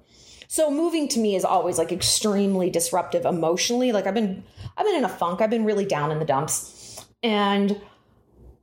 So 0.47 0.71
moving 0.71 1.09
to 1.09 1.19
me 1.19 1.35
is 1.35 1.47
always 1.47 1.79
like 1.79 1.91
extremely 1.91 2.69
disruptive 2.69 3.25
emotionally. 3.25 3.93
Like 3.93 4.07
I've 4.07 4.13
been 4.13 4.45
I've 4.77 4.85
been 4.85 4.97
in 4.97 5.05
a 5.05 5.09
funk. 5.09 5.41
I've 5.41 5.49
been 5.49 5.65
really 5.65 5.87
down 5.87 6.11
in 6.11 6.19
the 6.19 6.27
dumps. 6.27 7.03
And 7.23 7.81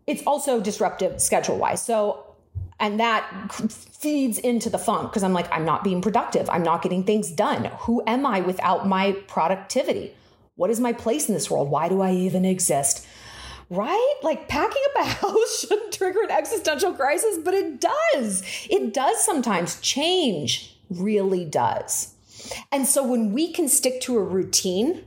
it's 0.06 0.22
also 0.28 0.62
disruptive 0.62 1.20
schedule 1.20 1.58
wise. 1.58 1.84
So 1.84 2.36
and 2.80 3.00
that 3.00 3.28
feeds 3.52 4.38
into 4.38 4.70
the 4.70 4.78
funk 4.78 5.10
because 5.10 5.24
I'm 5.24 5.34
like 5.34 5.52
I'm 5.52 5.66
not 5.66 5.84
being 5.84 6.04
productive. 6.04 6.48
I'm 6.52 6.62
not 6.62 6.84
getting 6.84 7.04
things 7.04 7.32
done. 7.32 7.66
Who 7.80 8.04
am 8.06 8.24
I 8.28 8.42
without 8.42 8.88
my 8.88 9.14
productivity? 9.28 10.14
What 10.56 10.70
is 10.70 10.80
my 10.80 10.94
place 10.94 11.28
in 11.28 11.34
this 11.34 11.50
world? 11.50 11.72
Why 11.72 11.90
do 11.90 12.02
I 12.02 12.12
even 12.12 12.46
exist? 12.46 13.08
Right? 13.70 14.16
Like 14.24 14.48
packing 14.48 14.82
up 14.90 15.06
a 15.06 15.08
house 15.10 15.60
shouldn't 15.62 15.94
trigger 15.94 16.22
an 16.24 16.32
existential 16.32 16.94
crisis, 16.94 17.38
but 17.38 17.54
it 17.54 17.80
does. 17.80 18.44
It 18.70 18.94
does 18.94 19.24
sometimes. 19.24 19.80
Change 19.82 20.78
really 20.90 21.46
does. 21.46 22.14
And 22.72 22.88
so 22.88 23.04
when 23.06 23.32
we 23.32 23.52
can 23.52 23.68
stick 23.68 24.02
to 24.02 24.18
a 24.18 24.24
routine, 24.24 25.06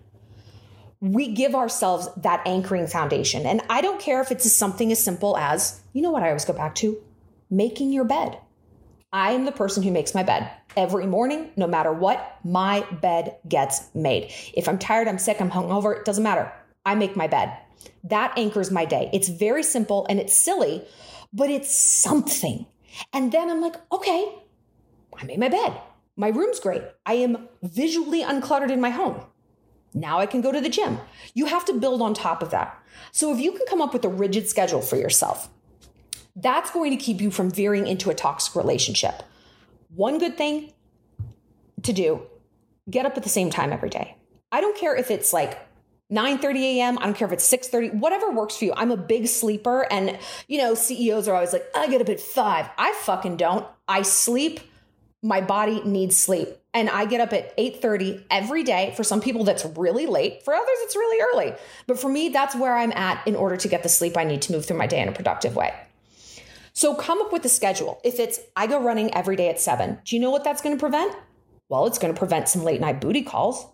we 1.01 1.33
give 1.33 1.55
ourselves 1.55 2.09
that 2.19 2.47
anchoring 2.47 2.87
foundation. 2.87 3.45
And 3.45 3.61
I 3.69 3.81
don't 3.81 4.01
care 4.01 4.21
if 4.21 4.31
it's 4.31 4.51
something 4.53 4.93
as 4.93 5.03
simple 5.03 5.37
as, 5.37 5.81
you 5.93 6.03
know 6.03 6.11
what 6.11 6.23
I 6.23 6.29
always 6.29 6.45
go 6.45 6.53
back 6.53 6.77
to? 6.77 6.97
Making 7.51 7.93
your 7.93 8.05
bed. 8.05 8.39
I 9.13 9.33
am 9.33 9.45
the 9.45 9.53
person 9.53 9.83
who 9.83 9.91
makes 9.91 10.15
my 10.15 10.23
bed 10.23 10.51
every 10.77 11.07
morning, 11.07 11.51
no 11.57 11.67
matter 11.67 11.93
what, 11.93 12.39
my 12.45 12.87
bed 13.03 13.37
gets 13.47 13.95
made. 13.95 14.33
If 14.55 14.69
I'm 14.69 14.79
tired, 14.79 15.09
I'm 15.09 15.19
sick, 15.19 15.41
I'm 15.41 15.51
hungover, 15.51 15.99
it 15.99 16.05
doesn't 16.05 16.25
matter. 16.25 16.51
I 16.87 16.95
make 16.95 17.15
my 17.17 17.27
bed. 17.27 17.53
That 18.05 18.37
anchors 18.37 18.71
my 18.71 18.85
day. 18.85 19.11
It's 19.13 19.29
very 19.29 19.63
simple 19.63 20.07
and 20.09 20.19
it's 20.19 20.37
silly, 20.37 20.85
but 21.33 21.51
it's 21.51 21.75
something. 21.75 22.67
And 23.13 23.33
then 23.33 23.49
I'm 23.49 23.61
like, 23.61 23.77
okay, 23.91 24.35
I 25.19 25.25
made 25.25 25.39
my 25.39 25.49
bed. 25.49 25.81
My 26.17 26.29
room's 26.29 26.61
great. 26.61 26.83
I 27.07 27.15
am 27.15 27.49
visually 27.63 28.23
uncluttered 28.23 28.71
in 28.71 28.81
my 28.81 28.91
home. 28.91 29.25
Now 29.95 30.19
I 30.19 30.27
can 30.27 30.41
go 30.41 30.53
to 30.53 30.61
the 30.61 30.69
gym. 30.69 30.99
You 31.35 31.47
have 31.47 31.65
to 31.67 31.73
build 31.73 32.03
on 32.03 32.15
top 32.15 32.43
of 32.43 32.51
that. 32.51 32.79
So 33.13 33.33
if 33.33 33.41
you 33.41 33.53
can 33.53 33.67
come 33.69 33.81
up 33.81 33.93
with 33.93 34.05
a 34.05 34.09
rigid 34.09 34.49
schedule 34.49 34.81
for 34.81 34.97
yourself, 34.97 35.49
that's 36.37 36.71
going 36.71 36.91
to 36.91 36.97
keep 36.97 37.21
you 37.21 37.31
from 37.31 37.51
veering 37.51 37.87
into 37.87 38.11
a 38.11 38.15
toxic 38.15 38.57
relationship. 38.57 39.23
One 39.95 40.19
good 40.19 40.39
thing 40.39 40.73
to 41.83 41.93
do 41.93 42.23
get 42.91 43.07
up 43.07 43.17
at 43.17 43.23
the 43.23 43.29
same 43.29 43.51
time 43.51 43.73
every 43.73 43.91
day. 43.91 44.17
I 44.51 44.61
don't 44.61 44.77
care 44.77 44.95
if 44.97 45.11
it's 45.11 45.33
like 45.33 45.59
9:30 46.13 46.77
a.m. 46.77 46.99
I 46.99 47.05
don't 47.05 47.17
care 47.17 47.27
if 47.27 47.33
it's 47.33 47.51
6:30, 47.51 47.95
whatever 47.95 48.31
works 48.31 48.57
for 48.59 48.67
you. 48.67 48.75
I'm 48.77 48.91
a 48.91 48.97
big 48.97 49.27
sleeper 49.27 49.87
and 49.91 50.19
you 50.47 50.59
know, 50.59 50.75
CEOs 50.75 51.27
are 51.27 51.35
always 51.35 51.53
like, 51.53 51.65
"I 51.75 51.89
get 51.89 52.01
up 52.01 52.09
at 52.09 52.21
5." 52.21 52.69
I 52.77 52.93
fucking 52.93 53.39
don't. 53.39 53.67
I 53.89 54.03
sleep. 54.03 54.61
My 55.23 55.41
body 55.41 55.81
needs 55.85 56.17
sleep. 56.17 56.49
And 56.75 56.91
I 56.91 57.07
get 57.07 57.21
up 57.21 57.33
at 57.33 57.57
8:30 57.57 58.25
every 58.31 58.63
day. 58.63 58.93
For 58.97 59.05
some 59.05 59.21
people 59.21 59.45
that's 59.45 59.65
really 59.65 60.07
late. 60.07 60.43
For 60.45 60.53
others 60.53 60.79
it's 60.81 60.97
really 60.97 61.23
early. 61.33 61.55
But 61.87 61.99
for 61.99 62.11
me, 62.11 62.29
that's 62.29 62.55
where 62.55 62.77
I'm 62.77 62.93
at 62.93 63.27
in 63.27 63.35
order 63.35 63.57
to 63.57 63.69
get 63.69 63.83
the 63.83 63.89
sleep 63.89 64.17
I 64.17 64.25
need 64.25 64.43
to 64.43 64.53
move 64.53 64.67
through 64.67 64.79
my 64.79 64.87
day 64.87 65.01
in 65.01 65.09
a 65.09 65.13
productive 65.13 65.57
way. 65.57 65.73
So 66.75 66.95
come 66.95 67.21
up 67.21 67.33
with 67.33 67.45
a 67.45 67.51
schedule. 67.51 68.01
If 68.05 68.19
it's 68.19 68.41
I 68.57 68.67
go 68.67 68.81
running 68.81 69.15
every 69.15 69.37
day 69.37 69.49
at 69.49 69.61
7, 69.61 69.99
do 70.05 70.17
you 70.17 70.21
know 70.21 70.31
what 70.31 70.45
that's 70.45 70.61
going 70.61 70.77
to 70.77 70.81
prevent? 70.81 71.15
Well, 71.69 71.87
it's 71.87 71.99
going 71.99 72.13
to 72.13 72.19
prevent 72.19 72.49
some 72.49 72.65
late 72.65 72.81
night 72.81 73.01
booty 73.01 73.23
calls. 73.23 73.67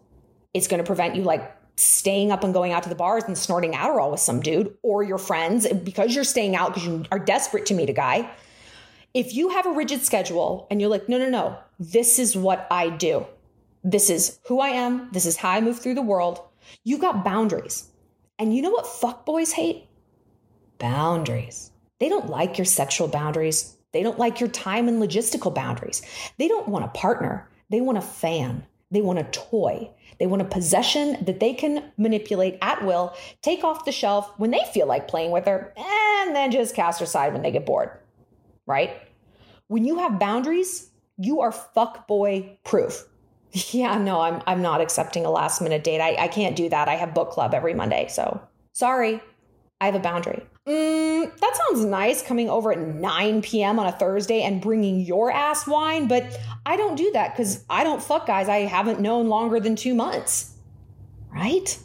It's 0.54 0.68
going 0.68 0.82
to 0.82 0.86
prevent 0.86 1.16
you 1.16 1.22
like 1.22 1.57
staying 1.78 2.32
up 2.32 2.42
and 2.42 2.52
going 2.52 2.72
out 2.72 2.82
to 2.82 2.88
the 2.88 2.94
bars 2.94 3.24
and 3.24 3.38
snorting 3.38 3.72
Adderall 3.72 4.10
with 4.10 4.20
some 4.20 4.40
dude 4.40 4.76
or 4.82 5.02
your 5.02 5.18
friends 5.18 5.66
because 5.72 6.14
you're 6.14 6.24
staying 6.24 6.56
out 6.56 6.74
because 6.74 6.86
you 6.86 7.04
are 7.12 7.18
desperate 7.18 7.66
to 7.66 7.74
meet 7.74 7.88
a 7.88 7.92
guy. 7.92 8.28
If 9.14 9.34
you 9.34 9.50
have 9.50 9.66
a 9.66 9.70
rigid 9.70 10.02
schedule 10.04 10.66
and 10.70 10.80
you're 10.80 10.90
like, 10.90 11.08
no, 11.08 11.18
no, 11.18 11.30
no, 11.30 11.58
this 11.78 12.18
is 12.18 12.36
what 12.36 12.66
I 12.70 12.90
do. 12.90 13.26
This 13.84 14.10
is 14.10 14.40
who 14.46 14.60
I 14.60 14.70
am. 14.70 15.08
This 15.12 15.24
is 15.24 15.36
how 15.36 15.50
I 15.50 15.60
move 15.60 15.78
through 15.78 15.94
the 15.94 16.02
world. 16.02 16.40
You've 16.84 17.00
got 17.00 17.24
boundaries. 17.24 17.88
And 18.38 18.54
you 18.54 18.62
know 18.62 18.70
what 18.70 18.86
fuck 18.86 19.24
boys 19.24 19.52
hate? 19.52 19.86
Boundaries. 20.78 21.70
They 22.00 22.08
don't 22.08 22.28
like 22.28 22.58
your 22.58 22.64
sexual 22.64 23.08
boundaries. 23.08 23.76
They 23.92 24.02
don't 24.02 24.18
like 24.18 24.40
your 24.40 24.48
time 24.48 24.88
and 24.88 25.02
logistical 25.02 25.54
boundaries. 25.54 26.02
They 26.38 26.48
don't 26.48 26.68
want 26.68 26.84
a 26.84 26.88
partner. 26.88 27.48
They 27.70 27.80
want 27.80 27.98
a 27.98 28.02
fan. 28.02 28.66
They 28.90 29.02
want 29.02 29.18
a 29.18 29.24
toy. 29.24 29.90
They 30.18 30.26
want 30.26 30.42
a 30.42 30.46
possession 30.46 31.24
that 31.24 31.40
they 31.40 31.54
can 31.54 31.92
manipulate 31.96 32.58
at 32.62 32.84
will, 32.84 33.14
take 33.42 33.62
off 33.62 33.84
the 33.84 33.92
shelf 33.92 34.32
when 34.38 34.50
they 34.50 34.62
feel 34.72 34.86
like 34.86 35.08
playing 35.08 35.30
with 35.30 35.46
her, 35.46 35.72
and 35.76 36.34
then 36.34 36.50
just 36.50 36.74
cast 36.74 37.00
aside 37.00 37.32
when 37.32 37.42
they 37.42 37.50
get 37.50 37.66
bored. 37.66 37.90
Right? 38.66 38.96
When 39.68 39.84
you 39.84 39.98
have 39.98 40.18
boundaries, 40.18 40.90
you 41.18 41.40
are 41.40 41.52
fuckboy 41.52 42.56
proof. 42.64 43.04
Yeah, 43.72 43.96
no, 43.96 44.20
I'm 44.20 44.42
I'm 44.46 44.60
not 44.60 44.82
accepting 44.82 45.24
a 45.24 45.30
last 45.30 45.62
minute 45.62 45.82
date. 45.82 46.02
I, 46.02 46.24
I 46.24 46.28
can't 46.28 46.54
do 46.54 46.68
that. 46.68 46.86
I 46.86 46.96
have 46.96 47.14
book 47.14 47.30
club 47.30 47.54
every 47.54 47.72
Monday. 47.72 48.06
So 48.10 48.42
sorry. 48.74 49.22
I 49.80 49.86
have 49.86 49.94
a 49.94 50.00
boundary. 50.00 50.44
Mm, 50.66 51.38
that 51.38 51.56
sounds 51.56 51.84
nice 51.84 52.20
coming 52.20 52.50
over 52.50 52.72
at 52.72 52.78
9 52.78 53.42
p.m. 53.42 53.78
on 53.78 53.86
a 53.86 53.92
Thursday 53.92 54.42
and 54.42 54.60
bringing 54.60 55.00
your 55.00 55.30
ass 55.30 55.66
wine, 55.66 56.08
but 56.08 56.38
I 56.66 56.76
don't 56.76 56.96
do 56.96 57.10
that 57.12 57.36
because 57.36 57.64
I 57.70 57.84
don't 57.84 58.02
fuck 58.02 58.26
guys 58.26 58.48
I 58.48 58.60
haven't 58.60 59.00
known 59.00 59.28
longer 59.28 59.60
than 59.60 59.76
two 59.76 59.94
months. 59.94 60.54
Right? 61.32 61.78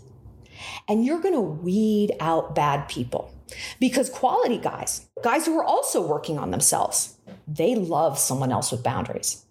And 0.87 1.05
you're 1.05 1.21
going 1.21 1.35
to 1.35 1.41
weed 1.41 2.13
out 2.19 2.55
bad 2.55 2.87
people 2.87 3.33
because 3.79 4.09
quality 4.09 4.57
guys, 4.57 5.07
guys 5.23 5.45
who 5.45 5.57
are 5.57 5.63
also 5.63 6.05
working 6.05 6.39
on 6.39 6.51
themselves, 6.51 7.17
they 7.47 7.75
love 7.75 8.17
someone 8.17 8.51
else 8.51 8.71
with 8.71 8.83
boundaries. 8.83 9.45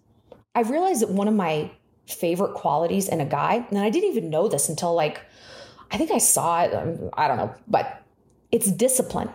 I 0.55 0.63
realized 0.63 1.03
that 1.03 1.11
one 1.11 1.29
of 1.29 1.35
my 1.35 1.71
favorite 2.07 2.55
qualities 2.55 3.09
in 3.09 3.21
a 3.21 3.25
guy, 3.25 3.67
and 3.71 3.79
I 3.79 3.91
didn't 3.91 4.11
even 4.11 4.31
know 4.31 4.49
this 4.49 4.69
until 4.69 4.95
like, 4.95 5.21
I 5.91 5.97
think 5.97 6.11
I 6.11 6.19
saw 6.19 6.65
it, 6.65 6.75
um, 6.75 7.11
I 7.15 7.29
don't 7.29 7.37
know, 7.37 7.55
but 7.69 8.02
it's 8.53 8.71
discipline. 8.71 9.31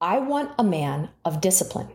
I 0.00 0.18
want 0.18 0.52
a 0.58 0.64
man 0.64 1.10
of 1.26 1.42
discipline. 1.42 1.88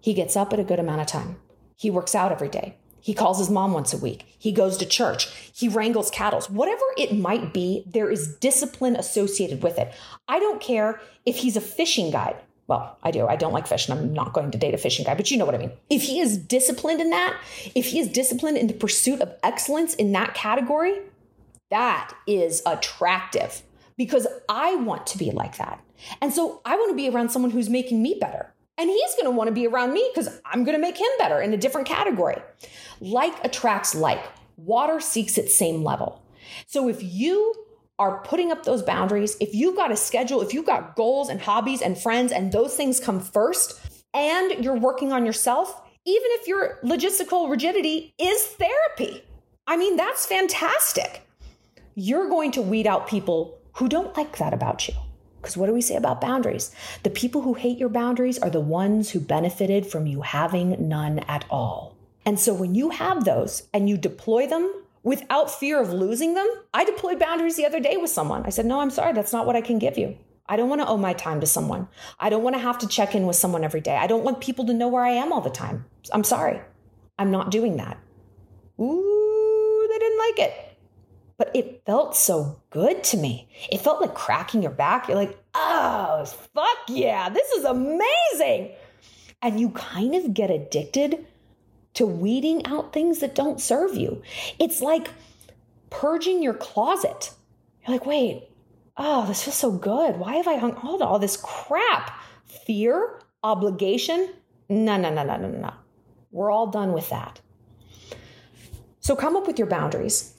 He 0.00 0.12
gets 0.12 0.36
up 0.36 0.52
at 0.52 0.58
a 0.58 0.64
good 0.64 0.80
amount 0.80 1.02
of 1.02 1.06
time. 1.06 1.36
He 1.76 1.88
works 1.88 2.16
out 2.16 2.32
every 2.32 2.48
day. 2.48 2.76
He 3.00 3.14
calls 3.14 3.38
his 3.38 3.48
mom 3.48 3.72
once 3.72 3.92
a 3.92 3.98
week. 3.98 4.24
He 4.38 4.50
goes 4.50 4.76
to 4.78 4.86
church. 4.86 5.28
He 5.54 5.68
wrangles 5.68 6.10
cattle. 6.10 6.40
Whatever 6.48 6.82
it 6.98 7.16
might 7.16 7.54
be, 7.54 7.84
there 7.86 8.10
is 8.10 8.36
discipline 8.36 8.96
associated 8.96 9.62
with 9.62 9.78
it. 9.78 9.92
I 10.26 10.40
don't 10.40 10.60
care 10.60 11.00
if 11.24 11.36
he's 11.36 11.56
a 11.56 11.60
fishing 11.60 12.10
guide. 12.10 12.36
Well, 12.66 12.96
I 13.02 13.12
do. 13.12 13.26
I 13.28 13.36
don't 13.36 13.52
like 13.52 13.66
fishing. 13.68 13.96
I'm 13.96 14.12
not 14.12 14.32
going 14.32 14.50
to 14.50 14.58
date 14.58 14.74
a 14.74 14.78
fishing 14.78 15.04
guy, 15.04 15.14
but 15.14 15.30
you 15.30 15.36
know 15.36 15.44
what 15.44 15.54
I 15.54 15.58
mean. 15.58 15.72
If 15.90 16.02
he 16.02 16.20
is 16.20 16.38
disciplined 16.38 17.00
in 17.00 17.10
that, 17.10 17.40
if 17.74 17.86
he 17.86 18.00
is 18.00 18.08
disciplined 18.08 18.58
in 18.58 18.66
the 18.66 18.74
pursuit 18.74 19.20
of 19.20 19.32
excellence 19.44 19.94
in 19.94 20.12
that 20.12 20.34
category, 20.34 20.98
that 21.70 22.12
is 22.26 22.62
attractive 22.66 23.62
because 24.04 24.26
I 24.48 24.74
want 24.74 25.06
to 25.06 25.18
be 25.18 25.30
like 25.30 25.58
that. 25.58 25.80
And 26.20 26.32
so 26.32 26.60
I 26.64 26.74
want 26.74 26.90
to 26.90 26.96
be 26.96 27.08
around 27.08 27.30
someone 27.30 27.52
who's 27.52 27.68
making 27.68 28.02
me 28.02 28.18
better. 28.20 28.52
And 28.76 28.90
he's 28.90 29.14
going 29.14 29.26
to 29.26 29.30
want 29.30 29.46
to 29.46 29.54
be 29.54 29.64
around 29.64 29.92
me 29.92 30.10
because 30.12 30.40
I'm 30.44 30.64
going 30.64 30.76
to 30.76 30.82
make 30.82 30.96
him 30.96 31.08
better 31.20 31.40
in 31.40 31.54
a 31.54 31.56
different 31.56 31.86
category. 31.86 32.42
Like 33.00 33.32
attracts 33.44 33.94
like. 33.94 34.24
Water 34.56 34.98
seeks 34.98 35.38
its 35.38 35.54
same 35.54 35.84
level. 35.84 36.20
So 36.66 36.88
if 36.88 37.00
you 37.00 37.54
are 38.00 38.22
putting 38.24 38.50
up 38.50 38.64
those 38.64 38.82
boundaries, 38.82 39.36
if 39.40 39.54
you've 39.54 39.76
got 39.76 39.92
a 39.92 39.96
schedule, 39.96 40.42
if 40.42 40.52
you've 40.52 40.66
got 40.66 40.96
goals 40.96 41.28
and 41.28 41.40
hobbies 41.40 41.80
and 41.80 41.96
friends, 41.96 42.32
and 42.32 42.50
those 42.50 42.74
things 42.74 42.98
come 42.98 43.20
first, 43.20 43.80
and 44.12 44.64
you're 44.64 44.76
working 44.76 45.12
on 45.12 45.24
yourself, 45.24 45.80
even 46.04 46.28
if 46.32 46.48
your 46.48 46.80
logistical 46.82 47.48
rigidity 47.48 48.14
is 48.18 48.42
therapy, 48.46 49.22
I 49.68 49.76
mean, 49.76 49.96
that's 49.96 50.26
fantastic. 50.26 51.24
You're 51.94 52.28
going 52.28 52.50
to 52.52 52.62
weed 52.62 52.88
out 52.88 53.06
people 53.06 53.61
who 53.74 53.88
don't 53.88 54.16
like 54.16 54.36
that 54.38 54.54
about 54.54 54.88
you. 54.88 54.94
Because 55.40 55.56
what 55.56 55.66
do 55.66 55.72
we 55.72 55.82
say 55.82 55.96
about 55.96 56.20
boundaries? 56.20 56.72
The 57.02 57.10
people 57.10 57.42
who 57.42 57.54
hate 57.54 57.78
your 57.78 57.88
boundaries 57.88 58.38
are 58.38 58.50
the 58.50 58.60
ones 58.60 59.10
who 59.10 59.18
benefited 59.18 59.86
from 59.86 60.06
you 60.06 60.20
having 60.20 60.88
none 60.88 61.18
at 61.20 61.44
all. 61.50 61.96
And 62.24 62.38
so 62.38 62.54
when 62.54 62.76
you 62.76 62.90
have 62.90 63.24
those 63.24 63.64
and 63.74 63.88
you 63.88 63.96
deploy 63.96 64.46
them 64.46 64.72
without 65.02 65.50
fear 65.50 65.80
of 65.80 65.92
losing 65.92 66.34
them, 66.34 66.48
I 66.72 66.84
deployed 66.84 67.18
boundaries 67.18 67.56
the 67.56 67.66
other 67.66 67.80
day 67.80 67.96
with 67.96 68.10
someone. 68.10 68.44
I 68.46 68.50
said, 68.50 68.66
No, 68.66 68.78
I'm 68.80 68.90
sorry, 68.90 69.12
that's 69.14 69.32
not 69.32 69.46
what 69.46 69.56
I 69.56 69.60
can 69.60 69.80
give 69.80 69.98
you. 69.98 70.16
I 70.46 70.56
don't 70.56 70.68
want 70.68 70.80
to 70.80 70.86
owe 70.86 70.96
my 70.96 71.12
time 71.12 71.40
to 71.40 71.46
someone. 71.46 71.88
I 72.20 72.28
don't 72.30 72.42
want 72.44 72.54
to 72.54 72.62
have 72.62 72.78
to 72.78 72.86
check 72.86 73.16
in 73.16 73.26
with 73.26 73.36
someone 73.36 73.64
every 73.64 73.80
day. 73.80 73.96
I 73.96 74.06
don't 74.06 74.24
want 74.24 74.40
people 74.40 74.66
to 74.66 74.74
know 74.74 74.88
where 74.88 75.04
I 75.04 75.10
am 75.10 75.32
all 75.32 75.40
the 75.40 75.50
time. 75.50 75.86
I'm 76.12 76.24
sorry. 76.24 76.60
I'm 77.18 77.32
not 77.32 77.50
doing 77.50 77.78
that. 77.78 77.98
Ooh, 78.80 79.88
they 79.90 79.98
didn't 79.98 80.18
like 80.18 80.38
it 80.38 80.71
but 81.42 81.56
it 81.56 81.82
felt 81.84 82.14
so 82.14 82.60
good 82.70 83.02
to 83.02 83.16
me. 83.16 83.48
It 83.72 83.80
felt 83.80 84.00
like 84.00 84.14
cracking 84.14 84.62
your 84.62 84.70
back. 84.70 85.08
You're 85.08 85.16
like, 85.16 85.36
oh, 85.54 86.24
fuck 86.24 86.78
yeah, 86.86 87.30
this 87.30 87.50
is 87.50 87.64
amazing. 87.64 88.70
And 89.42 89.58
you 89.58 89.70
kind 89.70 90.14
of 90.14 90.34
get 90.34 90.52
addicted 90.52 91.26
to 91.94 92.06
weeding 92.06 92.64
out 92.66 92.92
things 92.92 93.18
that 93.18 93.34
don't 93.34 93.60
serve 93.60 93.96
you. 93.96 94.22
It's 94.60 94.80
like 94.80 95.10
purging 95.90 96.44
your 96.44 96.54
closet. 96.54 97.32
You're 97.84 97.96
like, 97.96 98.06
wait, 98.06 98.44
oh, 98.96 99.26
this 99.26 99.42
feels 99.42 99.56
so 99.56 99.72
good. 99.72 100.18
Why 100.18 100.36
have 100.36 100.46
I 100.46 100.58
hung 100.58 100.76
on 100.76 101.00
to 101.00 101.04
all 101.04 101.18
this 101.18 101.36
crap? 101.36 102.22
Fear, 102.44 103.18
obligation? 103.42 104.32
No, 104.68 104.96
no, 104.96 105.12
no, 105.12 105.24
no, 105.24 105.38
no, 105.38 105.48
no. 105.48 105.74
We're 106.30 106.52
all 106.52 106.68
done 106.68 106.92
with 106.92 107.10
that. 107.10 107.40
So 109.00 109.16
come 109.16 109.34
up 109.34 109.48
with 109.48 109.58
your 109.58 109.66
boundaries 109.66 110.34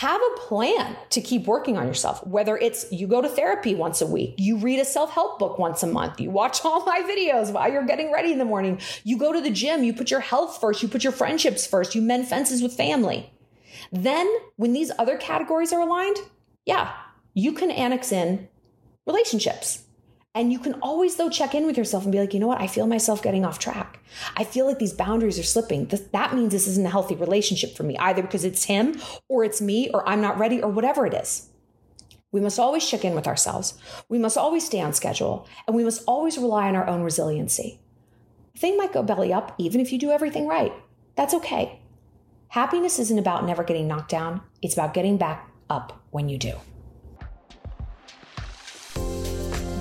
have 0.00 0.22
a 0.22 0.40
plan 0.40 0.96
to 1.10 1.20
keep 1.20 1.44
working 1.44 1.76
on 1.76 1.86
yourself. 1.86 2.26
Whether 2.26 2.56
it's 2.56 2.90
you 2.90 3.06
go 3.06 3.20
to 3.20 3.28
therapy 3.28 3.74
once 3.74 4.00
a 4.00 4.06
week, 4.06 4.34
you 4.38 4.56
read 4.56 4.80
a 4.80 4.84
self 4.86 5.10
help 5.10 5.38
book 5.38 5.58
once 5.58 5.82
a 5.82 5.86
month, 5.86 6.18
you 6.18 6.30
watch 6.30 6.60
all 6.64 6.86
my 6.86 7.02
videos 7.02 7.52
while 7.52 7.70
you're 7.70 7.84
getting 7.84 8.10
ready 8.10 8.32
in 8.32 8.38
the 8.38 8.46
morning, 8.46 8.80
you 9.04 9.18
go 9.18 9.30
to 9.30 9.42
the 9.42 9.50
gym, 9.50 9.84
you 9.84 9.92
put 9.92 10.10
your 10.10 10.20
health 10.20 10.58
first, 10.58 10.82
you 10.82 10.88
put 10.88 11.04
your 11.04 11.12
friendships 11.12 11.66
first, 11.66 11.94
you 11.94 12.00
mend 12.00 12.26
fences 12.26 12.62
with 12.62 12.72
family. 12.72 13.30
Then, 13.92 14.26
when 14.56 14.72
these 14.72 14.90
other 14.98 15.18
categories 15.18 15.70
are 15.70 15.82
aligned, 15.82 16.16
yeah, 16.64 16.94
you 17.34 17.52
can 17.52 17.70
annex 17.70 18.10
in 18.10 18.48
relationships. 19.06 19.82
And 20.34 20.52
you 20.52 20.60
can 20.60 20.74
always, 20.74 21.16
though, 21.16 21.28
check 21.28 21.54
in 21.56 21.66
with 21.66 21.76
yourself 21.76 22.04
and 22.04 22.12
be 22.12 22.20
like, 22.20 22.32
you 22.32 22.38
know 22.38 22.46
what? 22.46 22.60
I 22.60 22.68
feel 22.68 22.86
myself 22.86 23.20
getting 23.20 23.44
off 23.44 23.58
track. 23.58 23.98
I 24.36 24.44
feel 24.44 24.64
like 24.64 24.78
these 24.78 24.92
boundaries 24.92 25.40
are 25.40 25.44
slipping. 25.44 25.86
That 26.12 26.34
means 26.34 26.52
this 26.52 26.68
isn't 26.68 26.86
a 26.86 26.90
healthy 26.90 27.16
relationship 27.16 27.76
for 27.76 27.82
me, 27.82 27.98
either 27.98 28.22
because 28.22 28.44
it's 28.44 28.64
him 28.64 29.00
or 29.28 29.42
it's 29.42 29.60
me 29.60 29.90
or 29.90 30.08
I'm 30.08 30.20
not 30.20 30.38
ready 30.38 30.62
or 30.62 30.70
whatever 30.70 31.04
it 31.04 31.14
is. 31.14 31.48
We 32.32 32.40
must 32.40 32.60
always 32.60 32.86
check 32.86 33.04
in 33.04 33.16
with 33.16 33.26
ourselves. 33.26 33.76
We 34.08 34.20
must 34.20 34.38
always 34.38 34.64
stay 34.64 34.80
on 34.80 34.92
schedule 34.92 35.48
and 35.66 35.74
we 35.74 35.82
must 35.82 36.04
always 36.06 36.38
rely 36.38 36.68
on 36.68 36.76
our 36.76 36.86
own 36.86 37.02
resiliency. 37.02 37.80
A 38.54 38.58
thing 38.58 38.76
might 38.76 38.92
go 38.92 39.02
belly 39.02 39.32
up 39.32 39.56
even 39.58 39.80
if 39.80 39.92
you 39.92 39.98
do 39.98 40.12
everything 40.12 40.46
right. 40.46 40.72
That's 41.16 41.34
okay. 41.34 41.80
Happiness 42.48 43.00
isn't 43.00 43.18
about 43.18 43.46
never 43.46 43.64
getting 43.64 43.88
knocked 43.88 44.10
down, 44.10 44.42
it's 44.62 44.74
about 44.74 44.94
getting 44.94 45.16
back 45.16 45.50
up 45.68 46.04
when 46.10 46.28
you 46.28 46.38
do. 46.38 46.54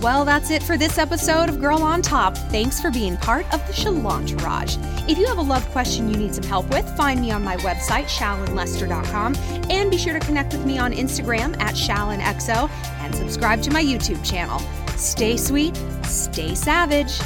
Well, 0.01 0.23
that's 0.23 0.49
it 0.49 0.63
for 0.63 0.77
this 0.77 0.97
episode 0.97 1.49
of 1.49 1.59
Girl 1.59 1.83
on 1.83 2.01
Top. 2.01 2.37
Thanks 2.37 2.79
for 2.79 2.89
being 2.89 3.17
part 3.17 3.45
of 3.53 3.65
the 3.67 3.73
Shalantourage. 3.73 4.77
If 5.09 5.17
you 5.17 5.27
have 5.27 5.39
a 5.39 5.41
love 5.41 5.67
question 5.71 6.09
you 6.09 6.15
need 6.15 6.33
some 6.33 6.45
help 6.45 6.69
with, 6.69 6.89
find 6.95 7.19
me 7.19 7.31
on 7.31 7.43
my 7.43 7.57
website, 7.57 8.05
shallonlester.com, 8.05 9.35
and 9.69 9.91
be 9.91 9.97
sure 9.97 10.17
to 10.17 10.25
connect 10.25 10.53
with 10.53 10.65
me 10.65 10.77
on 10.77 10.93
Instagram 10.93 11.59
at 11.59 11.75
shallonxo 11.75 12.69
and 13.01 13.13
subscribe 13.13 13.61
to 13.63 13.71
my 13.71 13.83
YouTube 13.83 14.23
channel. 14.25 14.59
Stay 14.95 15.35
sweet, 15.35 15.75
stay 16.03 16.55
savage. 16.55 17.19